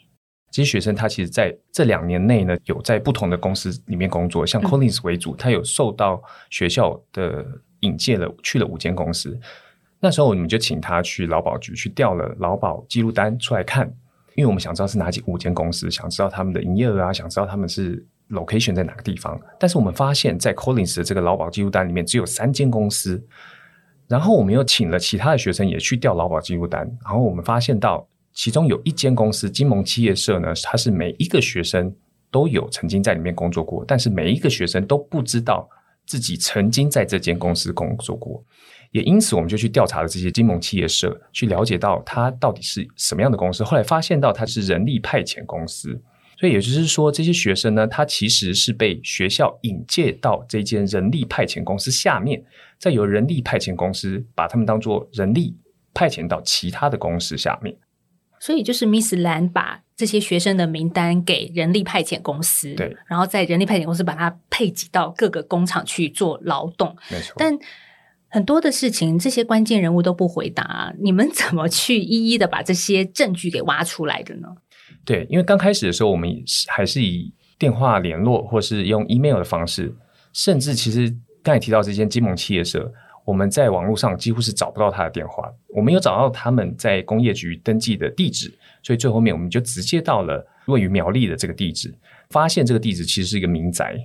[0.51, 7.45] 这些学生他其实在这两年内呢，有在不同的公司里面工作，像 Collins 为主，他有受到学校的
[7.81, 9.39] 引荐了，去了五间公司。
[9.99, 13.85] 那时候我们就请他去劳保局去调了劳保记录单出来看，
[14.33, 19.39] 因为我们想知道是哪几五间公司，想知道他们的营业额啊，想知道他们是 location 在哪个地方。
[19.59, 23.23] 但是我们发现，在 Collins 的这个劳保记录单里面只有三间公司。
[24.07, 28.08] 然后我们又请了其他的学生也去调劳保记录单，然后我们发现到。
[28.39, 31.93] 其中有一间公司金盟企业社呢，它是每一个学生
[32.31, 35.69] 都有曾经在里面工作过，但是每一个学生都不知道
[36.05, 38.41] 自己曾经在这间公司工作过，
[38.91, 43.61] 也因此我们就去调查了这些金盟企业社，去了解到它到底是什么样的公司。
[43.61, 46.01] 后来发现到它是人力派遣公司，
[46.39, 52.41] 所以也就是说，这些学生呢，他其实是被学校引介到这间人力派遣公司下面，
[52.77, 55.57] 再由人力派遣公司把他们当做人力
[55.93, 57.75] 派遣到其他的公司下面。
[58.39, 67.33] 所以就是 Miss 兰把这些学生的名单给人力派遣公司，对，然后在人力派遣公司把它配给到各个工厂去做劳动，没错。
[67.37, 67.57] 但
[68.29, 74.47] 很多的事情，这些关键人物都不回答，你们怎么去一一的把这些证据给挖出来的呢？
[75.03, 76.29] 对，因为刚开始的时候，我们
[76.67, 79.93] 还是以电话联络，或是用 email 的方式，
[80.31, 82.91] 甚至其实刚才提到这间金盟企业社。
[83.29, 91.93] 我们在网络上几乎是找不到他的电话，我们有找到他们在工业局登记的地址，所以最后面我们就直接到了位于苗栗的这个地址，
[92.31, 93.95] 发现这个地址其实是一个民宅，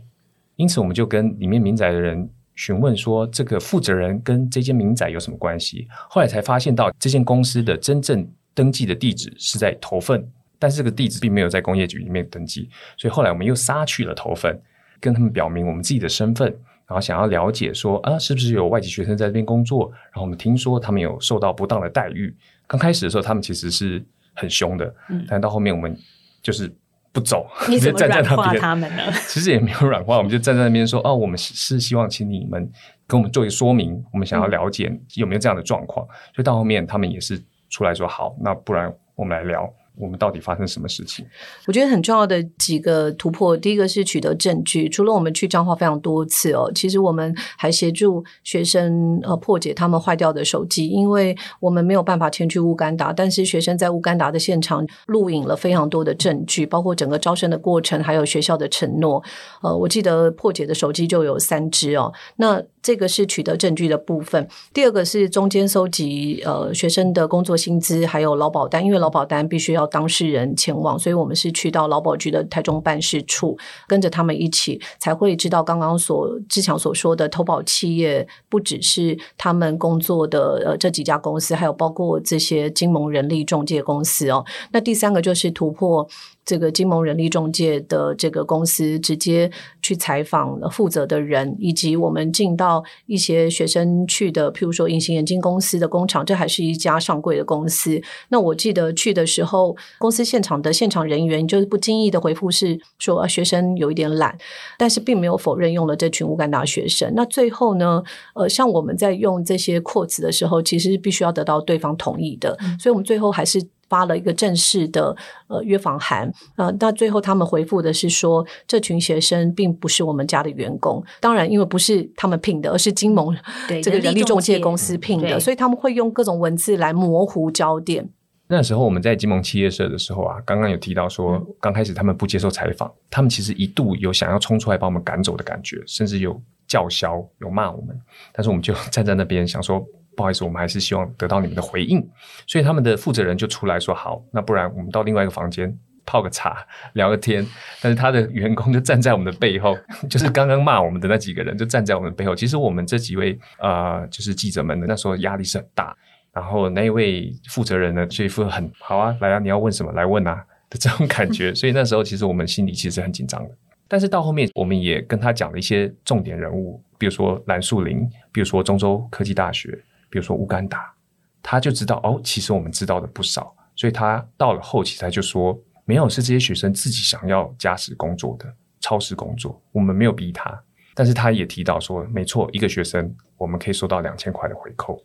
[0.56, 5.88] 因此我们就跟里面民宅的人询问说，这个负责人跟这间民宅有什么关系？
[6.10, 10.22] 后来才发现到这间公司的真正登记的地址是在头份，
[10.58, 14.60] 但是这个地址并没有在工业局里面登记，所以后来我们又杀去了头份，
[15.00, 16.54] 跟他们表明我们自己的身份。
[16.86, 19.90] 然后想要了解说啊，是不是有外籍学生在这边工作？
[20.12, 22.34] 然后我们听说他们有受到不当的待遇。
[22.66, 24.94] 刚开始的时候，他们其实是很凶的，
[25.28, 25.96] 但到后面我们
[26.42, 26.70] 就是
[27.12, 29.02] 不走，你怎么软化他们呢？
[29.28, 32.70] 其实也没有软化，我们就站在那边说哦，我们是希望请你们
[33.06, 36.06] 跟我们做一个说明，我们想要了解有没有这样的状况。
[36.34, 39.72] 所以到后面他们也是出来说好，那不然我们来聊。
[39.96, 41.24] 我们到底发生什么事情？
[41.66, 44.88] 我觉得很重要的几个突破，第一个是取得证据。
[44.88, 59.22] 除了我们去彰化非常多次哦，其实我们还协助学生呃破解他们坏掉的手机，因为我们没有办法前去乌干达，但是学生在乌干达的现场录影了非常多的证据，包括整个招生的过程，还有学校的承诺。
[59.62, 62.12] 呃，我记得破解的手机就有三只哦。
[62.36, 64.46] 那这个是取得证据的部分。
[64.74, 69.88] 第二个是中间收集呃学生的工作薪资，还有劳保单，因为劳保单必须要。
[69.94, 84.44] 当事人前往，所以我们是去到劳保局的台中办事处，跟着他们一起，才会知道刚刚所志强所说的投保企业，不只是他们工作的呃这几家公司，还有包括这些金盟人力中介公司哦。
[84.72, 86.08] 那第三个就是突破。
[86.44, 98.00] 这个金盟人力中介的这个公司直接去采访负责的人，以及我们进到一些学生去的，譬如说隐形眼镜公司的工厂，这还是一家上柜的公司。
[98.28, 104.36] 那我记得去的时候，公司现场的现场人员就是不经意的回复是说，啊学生有一点懒，
[104.78, 107.10] 但是并没有否认用了这群乌干达学生。
[107.16, 108.02] 那最后呢，
[108.34, 113.64] 呃，像我们在用这些扩词的时候，其实必须要得到对方同意的，所以我们最后还是。
[113.94, 115.16] 发了一个正式的
[115.46, 123.32] 呃约访函，呃，那最后他们回复的是说，这群学生并不是我们家的员工，当然因为不是他们聘的，而是金盟
[123.80, 128.10] 这个人力中介公司聘的，所以他们会用各种文字来模糊焦点。
[128.48, 137.96] 那时候我们在金盟企业社的时候啊，刚刚有提到说，刚开始他们不接受采访，他们其实一度有想要冲出来把我们赶走的感觉，甚至有叫嚣、有骂我们，
[138.32, 139.86] 但是我们就 站在那边想说。
[140.16, 142.00] 不好意思，我们还是希望得到你们的回应，
[142.46, 147.46] 所以他们的负责人就出来说：“好，那不然我们到另外一个房间泡个茶， 聊个天。”
[147.80, 149.76] 但是他的员工就站在我们的背后，
[150.08, 152.34] 就是刚刚骂我们的那几个人就站在我们背后。
[152.34, 155.96] 其实我们这几位啊，就是记者们的那时候压力是很大。
[156.32, 161.54] 然后那一位负责人呢，这一副很好啊，来啊，你要问什么来问啊 的这种感觉。
[161.54, 163.50] 所以那时候其实我们心里其实很紧张的。
[163.86, 168.00] 但是到后面，我们也跟他讲了一些重点人物，比如说蓝树林，
[168.32, 169.78] 比如说中州科技大学。
[170.14, 170.94] 比如说乌干达，
[171.42, 178.46] 他就知道哦，其实我们知道的不少，所以他到了后期，他就说没有是这些学生自己想要加时工作的
[178.78, 180.56] 超时工作，我们没有逼他，
[180.94, 185.02] 但是他也提到说，没错，一个学生我们可以收到两千块的回扣。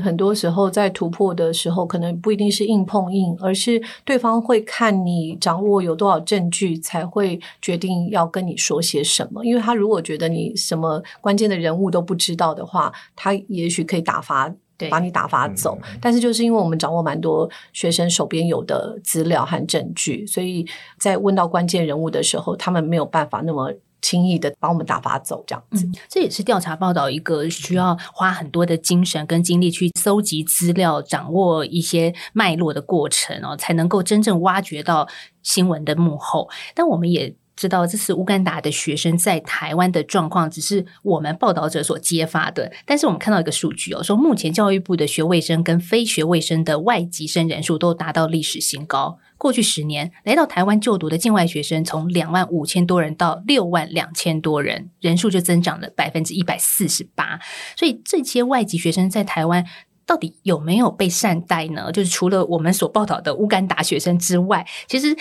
[0.00, 9.44] 很多时候在突破的时候，可能不一定是硬碰硬，而是对方会看你掌握有多少证据，才会决定要跟你说些什么。
[9.44, 14.52] 因为他如果觉得你什么关键的人物都不知道的话，他也许可以打发，
[14.90, 15.78] 把你打发走。
[16.00, 20.66] 但是就是因为我们掌握蛮多学生手边有的资料和证据，所以
[20.98, 23.72] 在问到关键人物的时候，他们没有办法那么。
[24.02, 35.08] 轻易的把我们打发走，这样子，这也是调查报道一个需要花很多的精神跟精力去搜集资料、掌握一些脉络的过程哦，才能够真正挖掘到
[35.42, 36.48] 新闻的幕后。
[36.74, 42.72] 但我们也知道，这次乌干达的学生在台湾的状况，只是我们报道者所揭发的。
[42.86, 49.18] 但是我们看到一个数据哦，说目前教育部的学卫生跟非学卫生的外籍生人数都达到历史新高。
[49.36, 57.38] 过去十年来到台湾就读的境外学生，从两万五千多人到六万两千多人，人数就增长了百分之一百四十八。
[57.76, 59.66] 所以这些外籍学生在台湾
[60.06, 61.92] 到底有没有被善待呢？
[61.92, 65.14] 就是除了我们所报道的乌干达学生之外，其实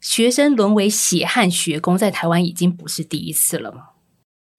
[0.00, 3.82] 学生沦为血汗学工，在台湾已经不是第一次了嘛。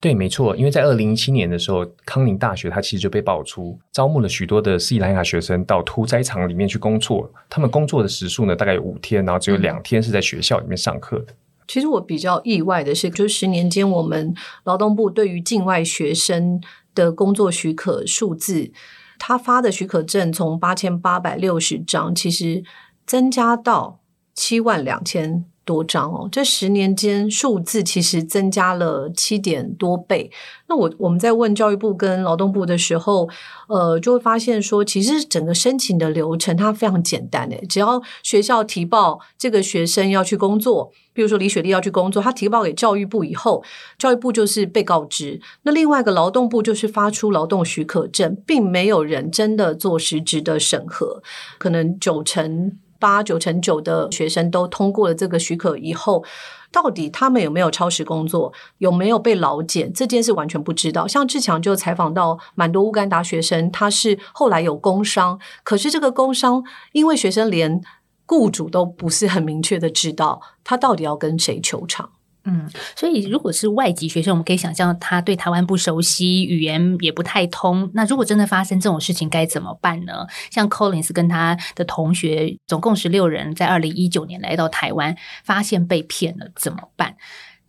[0.00, 7.32] 对，没错，因为在二零一七年的时候，康宁大学它其实就被爆出招募了许多的斯里兰卡学生到屠宰场里面去工作。
[7.48, 11.34] 他们工作的时数呢，大概有五天，然后只有两天是在学校里面上课的。
[11.68, 14.34] 其实我比较意外的是，就是十年间，我们
[14.64, 16.60] 劳动部对于境外学生
[16.96, 18.72] 的工作许可数字，
[19.20, 22.64] 他发的许可证从八千八百六十张，其实
[23.06, 24.00] 增加到
[24.34, 25.44] 七万两千。
[25.64, 30.28] 多张哦，这十年间数字其实增加了七点多倍。
[30.68, 33.28] 那我我们在问教育部跟劳动部的时候，
[33.68, 43.62] 呃，就会发现说，其实整个申请的流程它非常简单诶，只要学校提报这个学生要去工作，比如说李雪莉要去工作，他提报给教育部以后，
[43.96, 51.22] 教育部就是被告知，那另外一个劳动部就是发出劳动许可证，并没有人真的做实质的审核，
[51.58, 52.78] 可能九成。
[53.02, 56.24] 八九成九的学生都通过了这个许可以后，
[56.70, 61.08] 到底他们有没有超时工作，有没有被劳检，这件事完全不知道。
[61.08, 67.82] 像志强就采访到蛮多乌干达学生，他是后来有工伤，可是这个工伤因为学生连
[68.24, 72.08] 雇主都不是很明确的知道，他到底要跟谁求偿。
[72.44, 77.88] 嗯，所以如果是外籍学生，我们可以想象他对台湾不熟悉，语言也不太通。
[77.94, 80.26] 那如果真的发生这种事情，该怎么办呢？
[80.50, 87.14] 像 Collins 跟他的同学，总共十六人，在二零一九年来到台湾，发现被骗了，怎么办？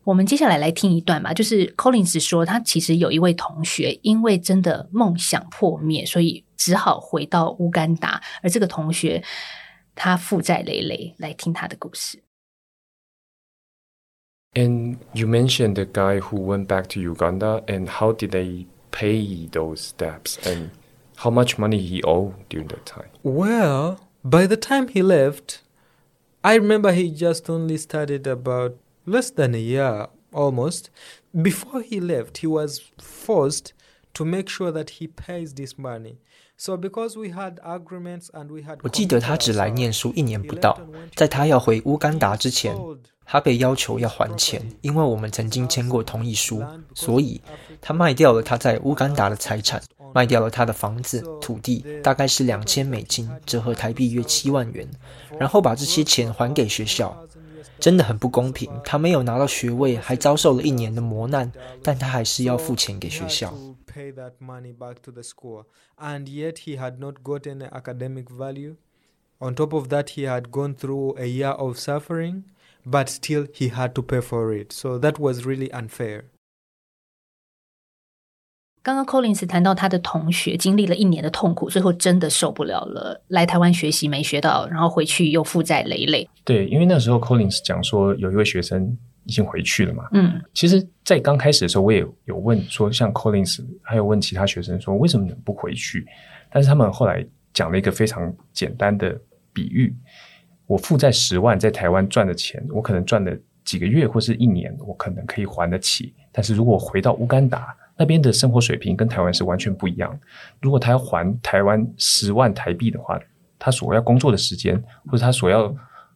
[0.06, 1.32] 我们接下来来听一段吧。
[1.34, 9.24] 就是 Collins 说，他其实有一位同学，因为真的梦想破灭，所以只好回到乌干达，而这个同学
[9.94, 11.14] 他负债累累。
[11.20, 12.23] 来听他的故事。
[14.56, 19.94] And you mentioned the guy who went back to Uganda, and how did they pay those
[19.94, 20.72] debts, and
[21.18, 23.10] how much money he owed during that time?
[23.24, 25.62] Well, by the time he left,
[26.44, 30.90] I remember he just only started about less than a year almost.
[31.42, 33.74] Before he left, he was forced
[34.14, 36.20] to make sure that he pays this money.
[38.84, 40.80] 我记得他只来念书一年不到，
[41.16, 42.76] 在他要回乌干达之前，
[43.26, 47.42] 他被要求要还钱，因为我们曾经签过同意书，所以
[47.82, 49.82] 他卖掉了他在乌干达的财产，
[50.14, 54.88] 卖掉了他的房子、土地，大概是两千美金，折合台币约七万元，
[55.40, 57.18] 然后把这些钱还给学校。
[57.80, 61.52] 真的很不公平，他没有拿到学位，还遭受了一年的磨难，
[61.82, 63.54] 但他还是要付钱给学校。
[69.41, 72.43] On top of that, he had gone through a year of suffering,
[72.85, 74.73] but still he had to pay for it.
[74.73, 76.25] So that was really unfair.
[78.83, 86.29] 刚刚 Collins 谈到他的同学经历了一年的痛苦，最后真的受不了了，来台湾学习没学到，然后回去又负债累累。
[86.43, 90.08] 对，因为那时候 Collins 讲说有一位学生 已经回去了嘛。
[90.14, 96.06] 嗯，其实，在刚开始的时候，我也有问说，像 Collins 还有问其他学生说，为什么你不回去？
[96.50, 99.20] 但是他们后来讲了一个非常简单的
[99.52, 99.96] 比喻：
[100.68, 106.14] 我负债十万，在台湾赚的钱，我可能赚了几个月或是一年，我可能可以还得起。
[106.32, 110.20] 但是如果回到乌干达，那边的生活水平跟台湾是完全不一样。
[110.60, 113.20] 如果他要还台湾十万台币的话，
[113.60, 115.74] 他所要工作的时间或者他所要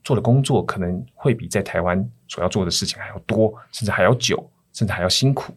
[0.08, 5.54] 做的工作，可能会比在台湾所要做的事情还要多，甚至还要久，甚至还要辛苦。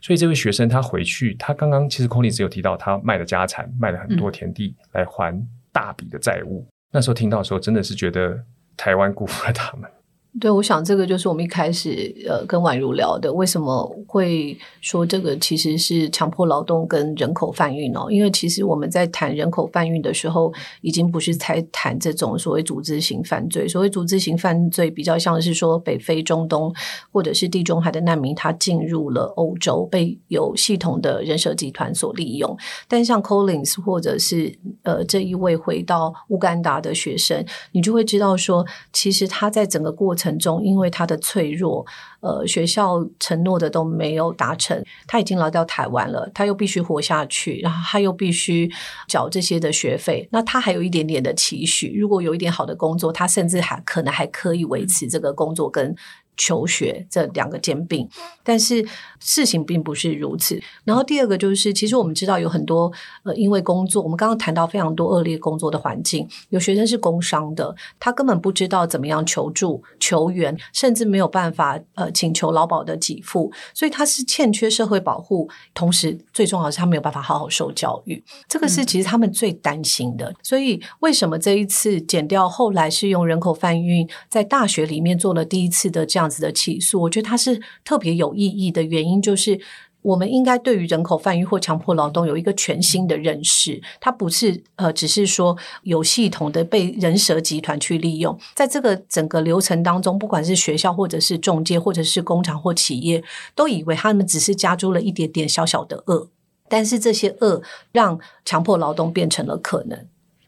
[0.00, 5.38] 所以这位学生他回去，他刚刚其实空里只有提到他卖了家产，卖了很多田地来还
[5.72, 6.66] 大笔的债务。
[6.90, 8.42] 那时候听到的时候，真的是觉得
[8.78, 9.90] 台湾辜负了他们。
[10.38, 18.08] 对，我想这个就是我们一开始呃跟宛如聊的，为什么会说这个其实是强迫劳动跟人口贩运哦？
[18.10, 23.66] 因为其实我们在谈人口贩运的时候，已经不是在谈这种所谓组织型犯罪。
[23.66, 26.70] 所谓组织型犯罪，比较像是说北非、中东
[27.10, 32.54] 或者是地中海的难民，他进入了欧洲，被有系统的人蛇集团所利用。
[32.86, 40.25] 但像 Collins 或者是呃这一位回到乌干达的学生，你就会知道说，其实他在整个过程。
[40.26, 41.84] 程中，因为他的脆弱，
[42.20, 48.68] 呃，学校承诺的都没有达成，他已经来到台湾了，他又必须活下去，然后他又必须
[49.06, 55.94] 缴这些的学费，那他还有一点点的期许，如果有一点好的工作，他甚至还可能还可以维持这个工作跟。
[56.36, 58.08] 求学这两个兼并，
[58.42, 58.86] 但是
[59.20, 60.60] 事情并不是如此。
[60.84, 75.48] 然后第二个就是，其实我们知道有很多呃，因为工作，我们刚刚谈到非常多恶劣工作的环境，有学生是工伤的，他根本不知道怎么样求助、求援，甚至没有办法呃请求劳保的给付，所以他是欠缺社会保护。
[75.72, 80.34] 同时，最重要的是他没有办法好好受教育，这个是其实他们最担心的。
[80.42, 86.25] 所以，为什么这一次减掉，后来是用人口贩运在大学里面做了第一次的这样。
[86.26, 89.58] 样子的起诉，我觉得它是特别有意义的原因，就是
[90.02, 93.80] 我们应该对于人口贩运或强迫劳动有一个全新的认识。
[94.00, 103.22] 它不是呃，只是说有系统的被人蛇集团去利用，在这个整个流程当中，不管是学校或者是中介，或者是工厂或企业，
[103.54, 106.28] 都以为他们只是加诸了一点点小小的恶，
[106.68, 107.62] 但是这些恶
[107.92, 110.06] 让强迫劳动变成了可能。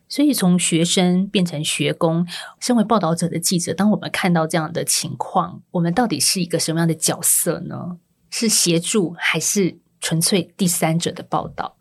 [0.08, 2.26] 所以，从学生变成学工，
[2.60, 7.98] 身为报道者的记者，当我们看到这样的情况，我们到底是一个什么样的角色呢？
[8.30, 11.76] 是协助还是纯粹第三者的报道？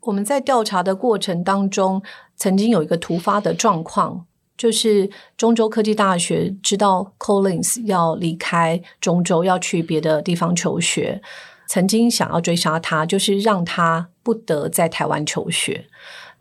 [0.00, 2.02] 我们在调查的过程当中，
[2.36, 11.22] 曾经有一个突发的状况，就是中州科技大学知道 Collins 要离开中州，要去别的地方求学，
[11.68, 15.86] 曾经想要追杀他，就是让他不得在台湾求学。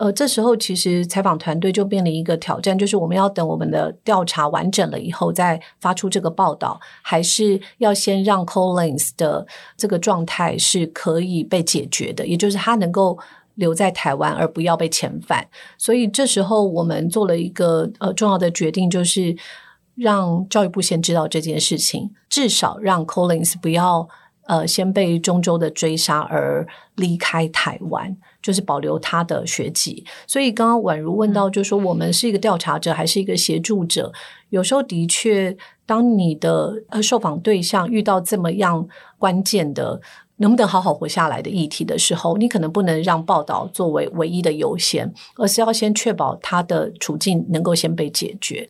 [0.04, 9.48] 呃，这时候其实采访团队就面临一个挑战，就是我们要等我们的调查完整了以后再发出这个报道，还是要先让 Collins 的
[9.78, 13.18] 这个状态是可以被解决的，也就是他能够
[13.56, 15.48] 留在台湾而不要被遣返。
[15.78, 19.34] 所以这时候我们做了一个呃重要的决定，就是
[19.96, 24.10] 让教育部先知道这件事情，至少让 Collins 不要
[24.48, 28.16] 呃先被中州的追杀而离开台湾。
[28.44, 34.12] 就是保留他的学籍，所以刚刚宛如问到，就是说我们是一个调查者还是一个协助者？
[34.50, 38.86] 有时候的确，当你的呃受访对象遇到这么样
[39.18, 40.02] 关键的
[40.36, 48.70] 能不能好好活下来的议题的时候，你可能不能让报道作为唯一的优先，而是要先确保他的处境能够先被解决。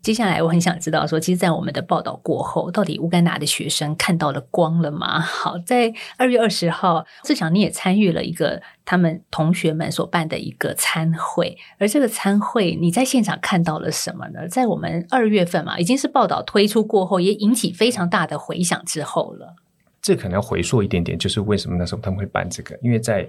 [0.00, 5.20] 接下来我很想知道，说其实，在我们的报道过后，到底乌干达的学生看到了光了吗？
[5.20, 14.48] 好，在二月二十号，志强你也参与了一个他们同学们所办的一个参会，而这个参会你在现场看到了什么呢？
[14.48, 19.56] 在我们二月份嘛，已经是报道推出过后，也引起非常大的回响之后了。
[20.00, 22.78] 这可能要回溯一点点，就是为什么那时候他们会办这个？
[22.82, 23.28] 因为在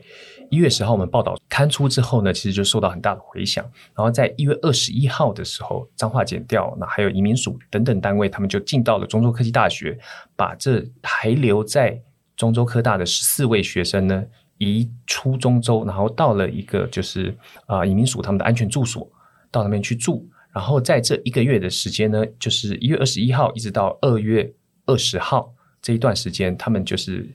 [0.49, 3.63] 一月十号我们报道刊出之后呢，其实就受到很大的回响。
[3.95, 9.97] 然后在一月二十一号的时候，彰化检调那还有移民署等等单位，他们就进到了中州科技大学，
[10.35, 11.99] 把这还留在
[12.37, 14.23] 中州科大的十四位学生呢
[14.59, 19.11] 移出中州，然后到了一个就是啊移民署他们的安全住所，
[19.51, 20.25] 到那边去住。
[20.53, 24.53] 然后在这一个月的时间呢，就是一月二十一号一直到二月
[24.85, 25.53] 二十号。
[25.81, 27.27] 这一段时间，他们就是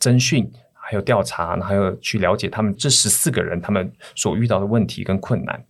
[0.00, 5.64] 侦讯，还有调查，还有去了解他们这十四个人他们所遇到的问题跟困难。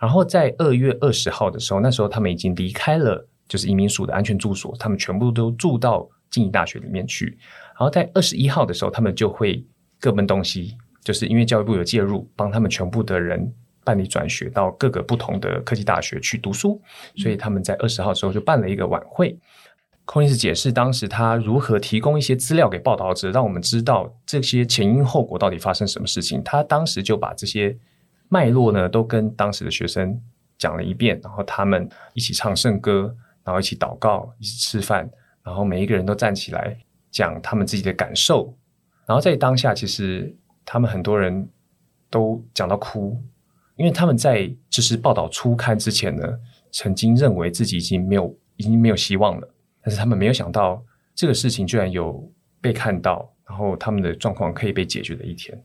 [0.00, 7.36] 然后在二月二十号的时候，那时候他们已经离开了就是移民署的安全住所，他们全部都住到静宜大学里面去。
[7.70, 9.64] 然后在二十一号的时候，他们就会
[9.98, 13.52] 各奔东西，就是因为教育部有介入，帮他们全部的人
[13.82, 16.80] 办理转学到各个不同的科技大学去读书，
[17.16, 19.36] 所以他们在二十号的时候就办了一个晚会。
[20.08, 26.42] 寇尼斯解释当时他如何提供一些资料给报道者，让我们知道这些前因后果到底发生什么事情。
[26.42, 27.76] 他当时就把这些
[28.30, 30.18] 脉络呢都跟当时的学生
[30.56, 35.06] 讲了一遍，然后他们一起唱圣歌，然后一起祷告，一起吃饭，
[35.42, 36.74] 然后每一个人都站起来
[37.10, 38.56] 讲他们自己的感受。
[39.04, 40.34] 然后在当下，其实
[40.64, 41.46] 他们很多人
[42.08, 43.22] 都讲到哭，
[43.76, 46.26] 因为他们在就是报道初刊之前呢，
[46.72, 49.46] 曾经认为自己已经没有已经没有希望了。
[49.88, 50.84] 但是他们没有想到，
[51.14, 52.30] 这个事情居然有
[52.60, 55.58] 被看到，然后他们的状况可以被解决的一天。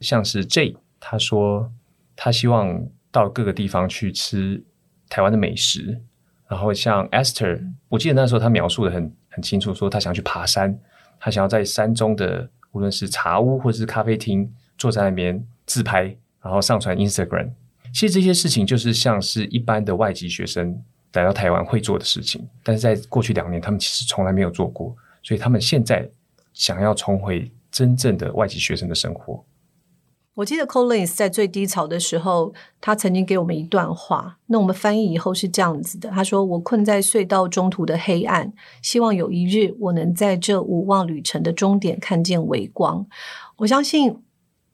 [0.00, 1.68] 像是 J，他说
[2.14, 4.62] 他希望到各个地方去吃
[5.08, 6.00] 台湾的美食。
[6.48, 10.78] 然后像 Esther，我记得那时候他描述的很很清楚，说他想去爬山，
[11.18, 14.48] 他想要在山中的无论是茶屋或者是咖啡厅，
[14.78, 17.50] 坐在那边自拍，然后上传 Instagram。
[17.92, 20.80] 其实这些事情就是像是一般的外籍学生。
[21.16, 26.08] 来到台湾会做的事情，但是在过去两年，他们其实从来没有做过，所以他们现在
[26.52, 29.44] 想要重回真正的外籍学生的生活。
[30.34, 38.52] 我记得 Collins 在最低潮的时候，他曾经给我们一段话，那我们翻译以后是这样子的：他说：“我困在隧道中途的黑暗，
[38.82, 43.06] 希望有一日我能在这无望旅程的终点看见微光。”
[43.56, 44.22] 我相信。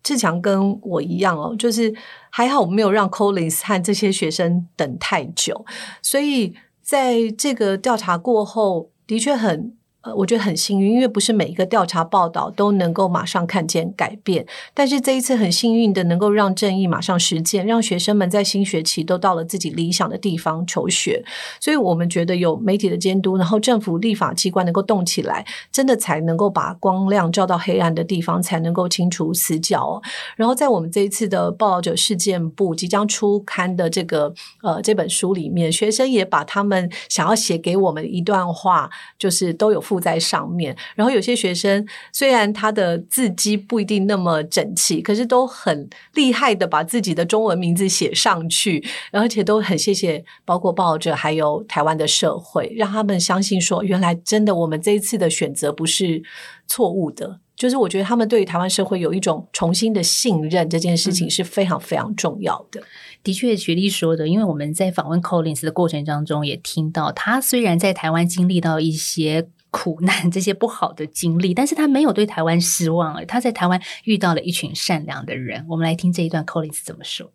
[0.04, 1.94] 志强跟我一样哦，就是
[2.34, 5.64] 还好我没有让 Collins 和这些学生等太久，
[6.00, 9.76] 所以在这个调查过后，的确很。
[10.02, 14.44] 呃，我觉得很幸运，因为不是每一个调查报道都能够马上看见改变。
[14.74, 21.24] 但是这一次很幸运的，能够让正义马上实践，让学生们在新学期都到了自己理想的地方求学。
[21.60, 30.02] 所以我们觉得有媒体的监督，然后政府立法机关能够动起来，真的才能够把光亮照到黑暗的地方，才能够清除死角。
[30.34, 39.80] 然后在我们这一次的报道者事件部即将出刊的这个呃这本书里面，学生也把他们想要写给我们一段话，就是都有。
[39.92, 56.22] 附在上面，然后有些学生虽然他的字迹不一定那么整齐，可是都很厉害的把自己的中文名字写上去，而且都很谢谢，包括报者还有台湾的社会，让他们相信说，原来真的我们这一次的选择不是
[56.66, 57.40] 错误的。
[57.54, 62.82] 就是我觉得他们对于台湾社会有一种重新的信任，这件事情是非常非常重要的。
[63.22, 69.48] 的确，学历说的，因为我们在访问 Collins 的过程当中，也听到他虽然在台湾经历到一些。
[69.71, 75.65] 苦难这些不好的经历，但是他没有对台湾失望哎，他在台湾遇到了一群善良的人。
[75.69, 77.31] 我们来听这一段 Collins 怎么说。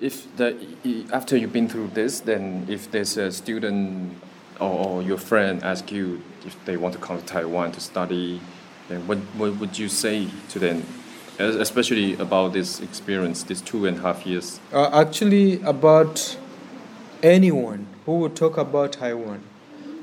[0.00, 0.54] If the
[1.12, 4.14] after you've been through this, then if there's a student
[4.58, 8.40] or, or your friend ask you if they want to come to Taiwan to study,
[8.88, 10.82] then what what would you say to them,
[11.38, 14.58] especially about this experience, this two and a half years?
[14.72, 16.36] Uh, actually, about
[17.22, 19.44] anyone who would talk about Taiwan.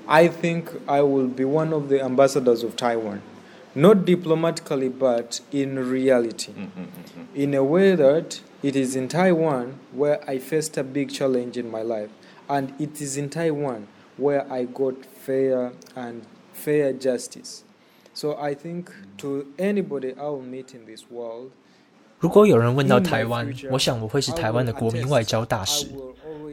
[0.06, 3.22] I think I will be one of the ambassadors of Taiwan,
[3.74, 7.22] not diplomatically, but in reality, mm-hmm, mm-hmm.
[7.34, 11.70] in a way that it is in Taiwan where I faced a big challenge in
[11.70, 12.10] my life,
[12.48, 17.64] and it is in Taiwan where I got fair and fair justice.
[18.12, 21.50] So I think to anybody I will meet in this world.
[22.24, 25.86] 如果有人问到台湾，我想我会是台湾的国民外交大使。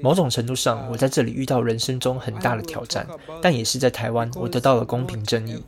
[0.02, 3.08] 某种程度上，我在这里遇到人生中很大的挑战，
[3.42, 5.64] 但也是在台湾，我得到了公平正义。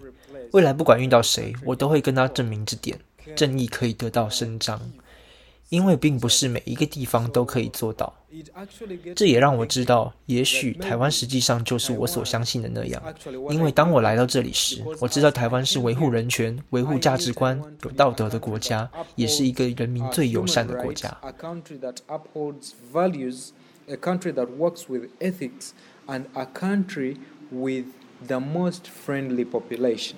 [0.51, 2.99] 未来不管遇到谁，我都会跟他证明这点，
[3.33, 4.77] 正义可以得到伸张。
[5.73, 8.13] 因为并不是每一个地方都可以做到。
[9.15, 13.01] 这也让我知道，也许台湾实际上就是我所相信的那样。
[13.49, 21.09] 因为当我来到这里时，我知道台湾是维护人权、维护价值观、有道德的国家，也是一个人民最友善的国家。
[21.23, 21.31] a
[23.97, 25.71] country that works with ethics
[26.05, 27.17] and a country
[27.51, 27.87] with
[28.27, 30.17] the most friendly population.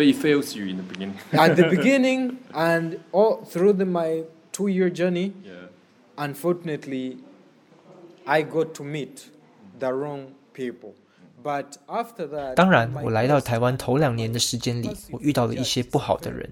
[0.00, 1.14] But it fails you in the beginning.
[1.32, 5.68] At the beginning and all through the, my two-year journey, yeah.
[6.16, 7.18] unfortunately,
[8.24, 9.28] I got to meet
[9.78, 10.94] the wrong people.
[11.44, 16.50] But after that, 当然，我来到台湾头两年的时间里，我遇到了一些不好的人。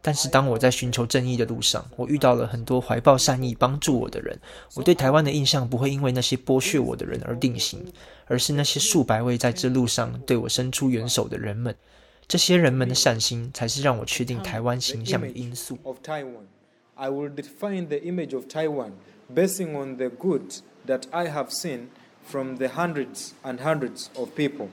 [0.00, 4.38] 但是当我在寻求正义的路上，我遇到了很多怀抱善意帮助我的人。
[4.74, 7.84] 我对台湾的印象不会因为那些剥削我的人而定型，
[8.26, 11.74] 而是那些数百位在这路上对我伸出援手的人们。
[12.27, 15.77] 这些人们的善心才是让我确定台湾形象的因素。
[15.83, 16.45] Of Taiwan,
[16.95, 18.91] I will define the image of Taiwan
[19.33, 21.87] basing on the good that I have seen
[22.23, 24.69] from the hundreds and hundreds of people,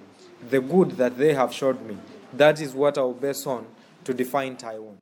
[0.50, 1.96] the good that they have showed me.
[2.36, 3.66] That is what I will base on
[4.04, 4.98] to define Taiwan.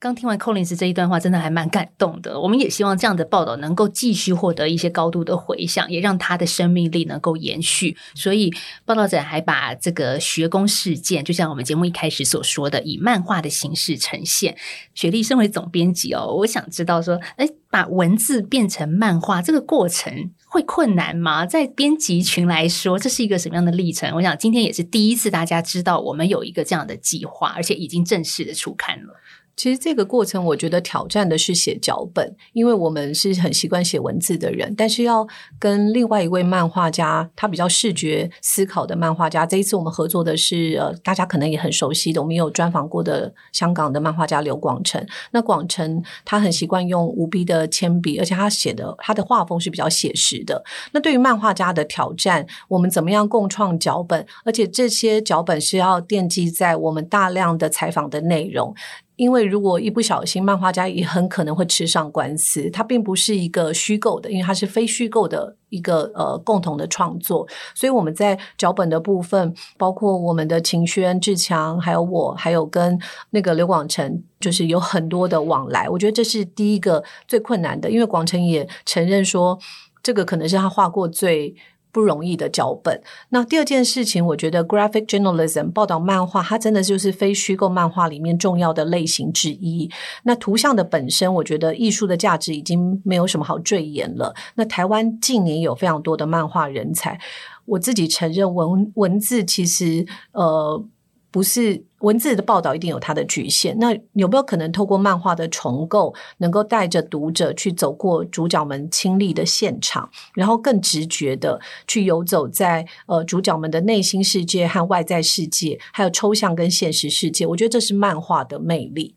[0.00, 2.40] 刚听完 Collins 这一段话，真的还蛮感动的。
[2.40, 7.94] 我们也希望这样的报道能够继续获得一些高度的回响，也让他的生命力能够延续。
[8.14, 8.50] 所以，
[8.86, 14.56] 报道者还把这个学工事件，就像我们节目一开始所说的，以漫画的形式呈现。
[14.94, 21.44] 雪莉身为总编辑哦，我想知道说，哎，把文字变成漫画这个过程会困难吗？
[21.44, 24.10] 在编辑群来说，这是一个什么样的历程？
[24.14, 29.20] 我想今天也是第一次大家知道我们有一个这样的计划，而且已经正式的出刊了。
[29.56, 35.26] 其实这个过程，我觉得挑战的是写脚本，因为我们是很习惯写文字的人，但是要
[35.58, 39.44] 跟另外一位漫画家，他比较视觉思考的漫画家。
[39.44, 45.04] 这一次我们合作的是呃，大家可能也很熟悉的，我们有专访过的香港的漫画家刘广成。
[45.32, 50.64] 那广成他很习惯用无笔的铅笔，而且他写的他的画风是比较写实的。
[50.92, 54.26] 那对于漫画家的挑战，我们怎么样共创脚本？
[54.44, 58.74] 而且这些脚本是要奠基在我们大量的采访的内容。
[59.20, 62.70] 因为如果一不小心，漫画家也很可能会吃上官司。
[62.70, 67.46] 它并不是一个虚构的，因为它是非虚构的一个呃共同的创作。
[67.74, 72.98] 所以我们在脚本的部分，包括我们的秦轩、志强，还有我，还有跟
[73.28, 75.86] 那个刘广成，就是有很多的往来。
[75.86, 79.58] 我觉得这是第一个最困难的，因为广成也承认说，
[80.02, 81.54] 这个可能是他画过最。
[81.92, 83.00] 不容易的脚本。
[83.30, 89.90] 那第二件事情，我觉得 graphic journalism 报道漫画，它真的就是非虚构漫画里面重要的类型之一。
[90.24, 94.34] 那图像的本身，我觉得艺术的价值已经没有什么好赘言了。
[94.54, 97.18] 那台湾近年有非常多的漫画人才，
[97.64, 100.84] 我自己承认文文字其实呃。
[101.30, 117.46] 不是文字的报道一定有它的局限，那有没有可能透过漫画的重构，能够带着读者去走过主角们亲历的现场，然后更直觉的去游走在呃主角们的内心世界和外在世界，还有抽象跟现实世界？
[117.46, 119.14] 我觉得这是漫画的魅力。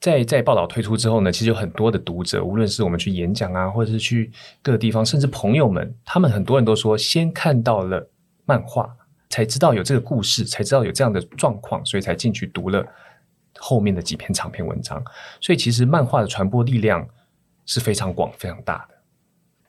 [0.00, 4.30] 在在报道推出之后呢，其实有很多的读者，无论是我们去演讲啊，或者是去
[4.62, 8.10] 各个地方，甚至朋友们，他们很多人都说，先看到了
[8.44, 8.94] 漫画。
[9.36, 12.82] 才知道有这个故事，才知道有这样的状况，所以才进去读了
[13.58, 15.04] 后面的几篇长篇文章。
[15.42, 17.06] 所以其实漫画的传播力量
[17.66, 18.96] 是非常广、非常大的。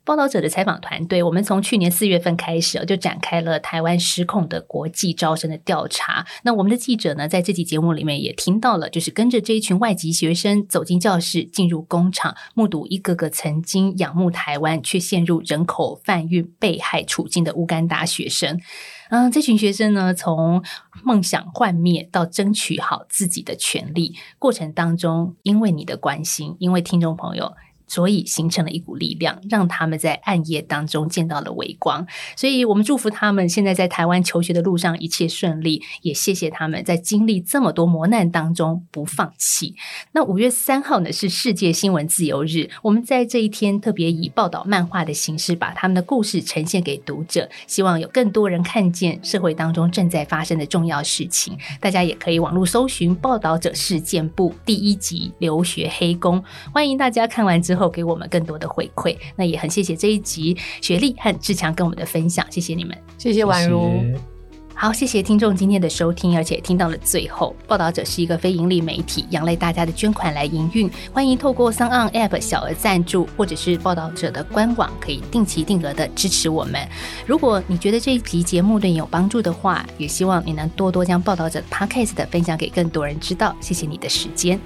[0.06, 6.26] 报道者的采访团队，我们从去年四月份开始就展开了台湾失控的国际招生的调查。
[6.46, 18.62] 那我们的记者呢，在这期节目里面也听到了，就是跟着这一群外籍学生走进教室，进入工厂，目睹一个个曾经仰慕台湾却陷入人口贩运被害处境的乌干达学生。
[19.10, 20.64] 嗯，这群学生呢，从
[21.04, 27.54] 梦想幻灭到争取好自己的权利过程当中，因为你的关心，因为听众朋友。
[27.88, 32.06] 所以形成了一股力量，让他们在暗夜当中见到了微光。
[32.36, 39.74] 所以我们祝福他们现在在台湾求学的路上一切顺利，也谢谢他们在经历这么多磨难当中不放弃。
[40.12, 51.58] 那五月三号呢是世界新闻自由日，我们在这一天特别以报道漫画的形式，把他们的故事呈现给读者，希望有更多人看见社会当中正在发生的重要事情。
[51.80, 57.77] 大家也可以网络搜寻《报道者事件部》第一集留学黑工，欢迎大家看完之。
[57.78, 64.37] 后给我们更多的回馈，那也很谢谢这一集雪莉和志强跟我们的分享，谢谢你们，谢谢宛如。
[64.80, 67.56] 好，谢谢听众今天的收听，而且听到了最后。
[67.68, 70.88] 报道者是一个非盈利媒体，仰赖大家的捐款来营运。
[71.12, 76.88] 欢迎透过 s o n App 小额赞助，或者是报道者的官网，可以定期定额的支持我们。
[77.26, 83.56] 如果你觉得这一集节目对你有帮助的话，也希望你能多多将报道者 Podcast 的分享给更多人知道。
[83.60, 84.60] 谢谢你的时间。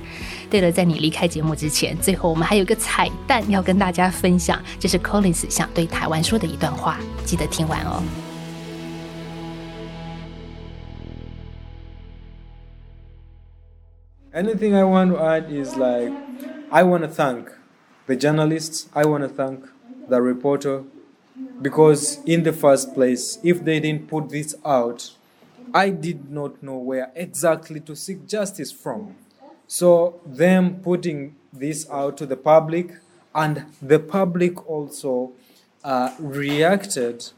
[0.49, 8.03] 对了，在你离开节目之前，最后我们还有一个彩蛋要跟大家分享，这是 Collins 想对台湾说的一段话，记得听完哦。
[14.33, 16.13] Anything I want to add is like,
[16.71, 17.51] I want to thank
[18.07, 19.65] the journalists, I want to thank
[20.07, 20.85] the reporter,
[21.61, 25.11] because in the first place, if they didn't put this out,
[25.73, 29.17] I did not know where exactly to seek justice from.
[29.67, 32.93] So, them putting this out to the public,
[33.35, 35.33] and the public also
[35.83, 37.31] uh, reacted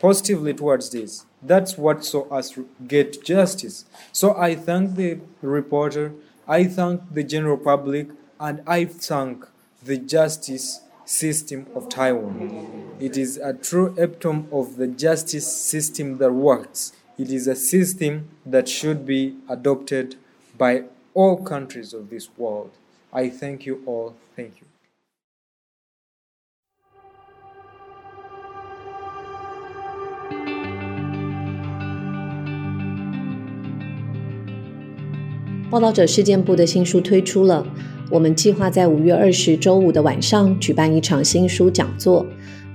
[0.00, 1.24] positively towards this.
[1.46, 3.84] That's what saw us get justice.
[4.12, 6.12] So, I thank the reporter,
[6.48, 8.08] I thank the general public,
[8.40, 9.46] and I thank
[9.82, 12.96] the justice system of Taiwan.
[12.98, 16.92] It is a true epitome of the justice system that works.
[17.18, 20.16] It is a system that should be adopted
[20.58, 20.84] by
[21.14, 22.72] all countries of this world.
[23.12, 24.14] I thank you all.
[24.34, 24.75] Thank you.
[35.68, 37.66] 报道者事件部的新书推出了。
[38.08, 42.24] 我们计划在五月二十周五的晚上举办一场新书讲座，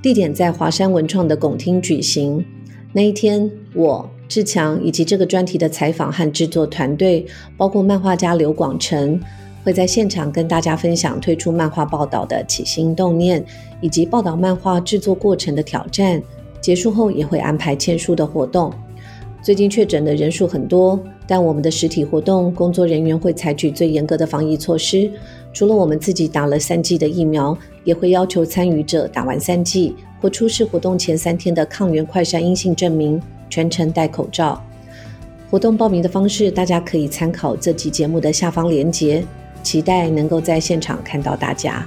[0.01, 2.43] 地点在华山文创的拱厅举行。
[2.91, 7.25] 那一天，我志强以及这个专题的采访和制作团队，
[7.55, 9.17] 包括漫画家刘广成，
[9.63, 13.41] 会在现场跟大家分享推出漫画报道的起心动念，
[13.79, 16.21] 以及报道漫画制作过程的挑战。
[16.59, 18.71] 结束后也会安排签书的活动。
[19.41, 25.09] 最近确诊的人数很多，但我们的实体活动工作人员会采取最严格的防疫措施。
[25.51, 33.19] 除了我们自己打了三剂的疫苗，也会要求参与者打完三剂或出示活动前三天的抗原快筛阴性证明，
[33.49, 34.63] 全程戴口罩。
[35.49, 39.25] 活动报名的方式，大家可以参考这期节目的下方链接。
[39.63, 41.85] 期待能够在现场看到大家。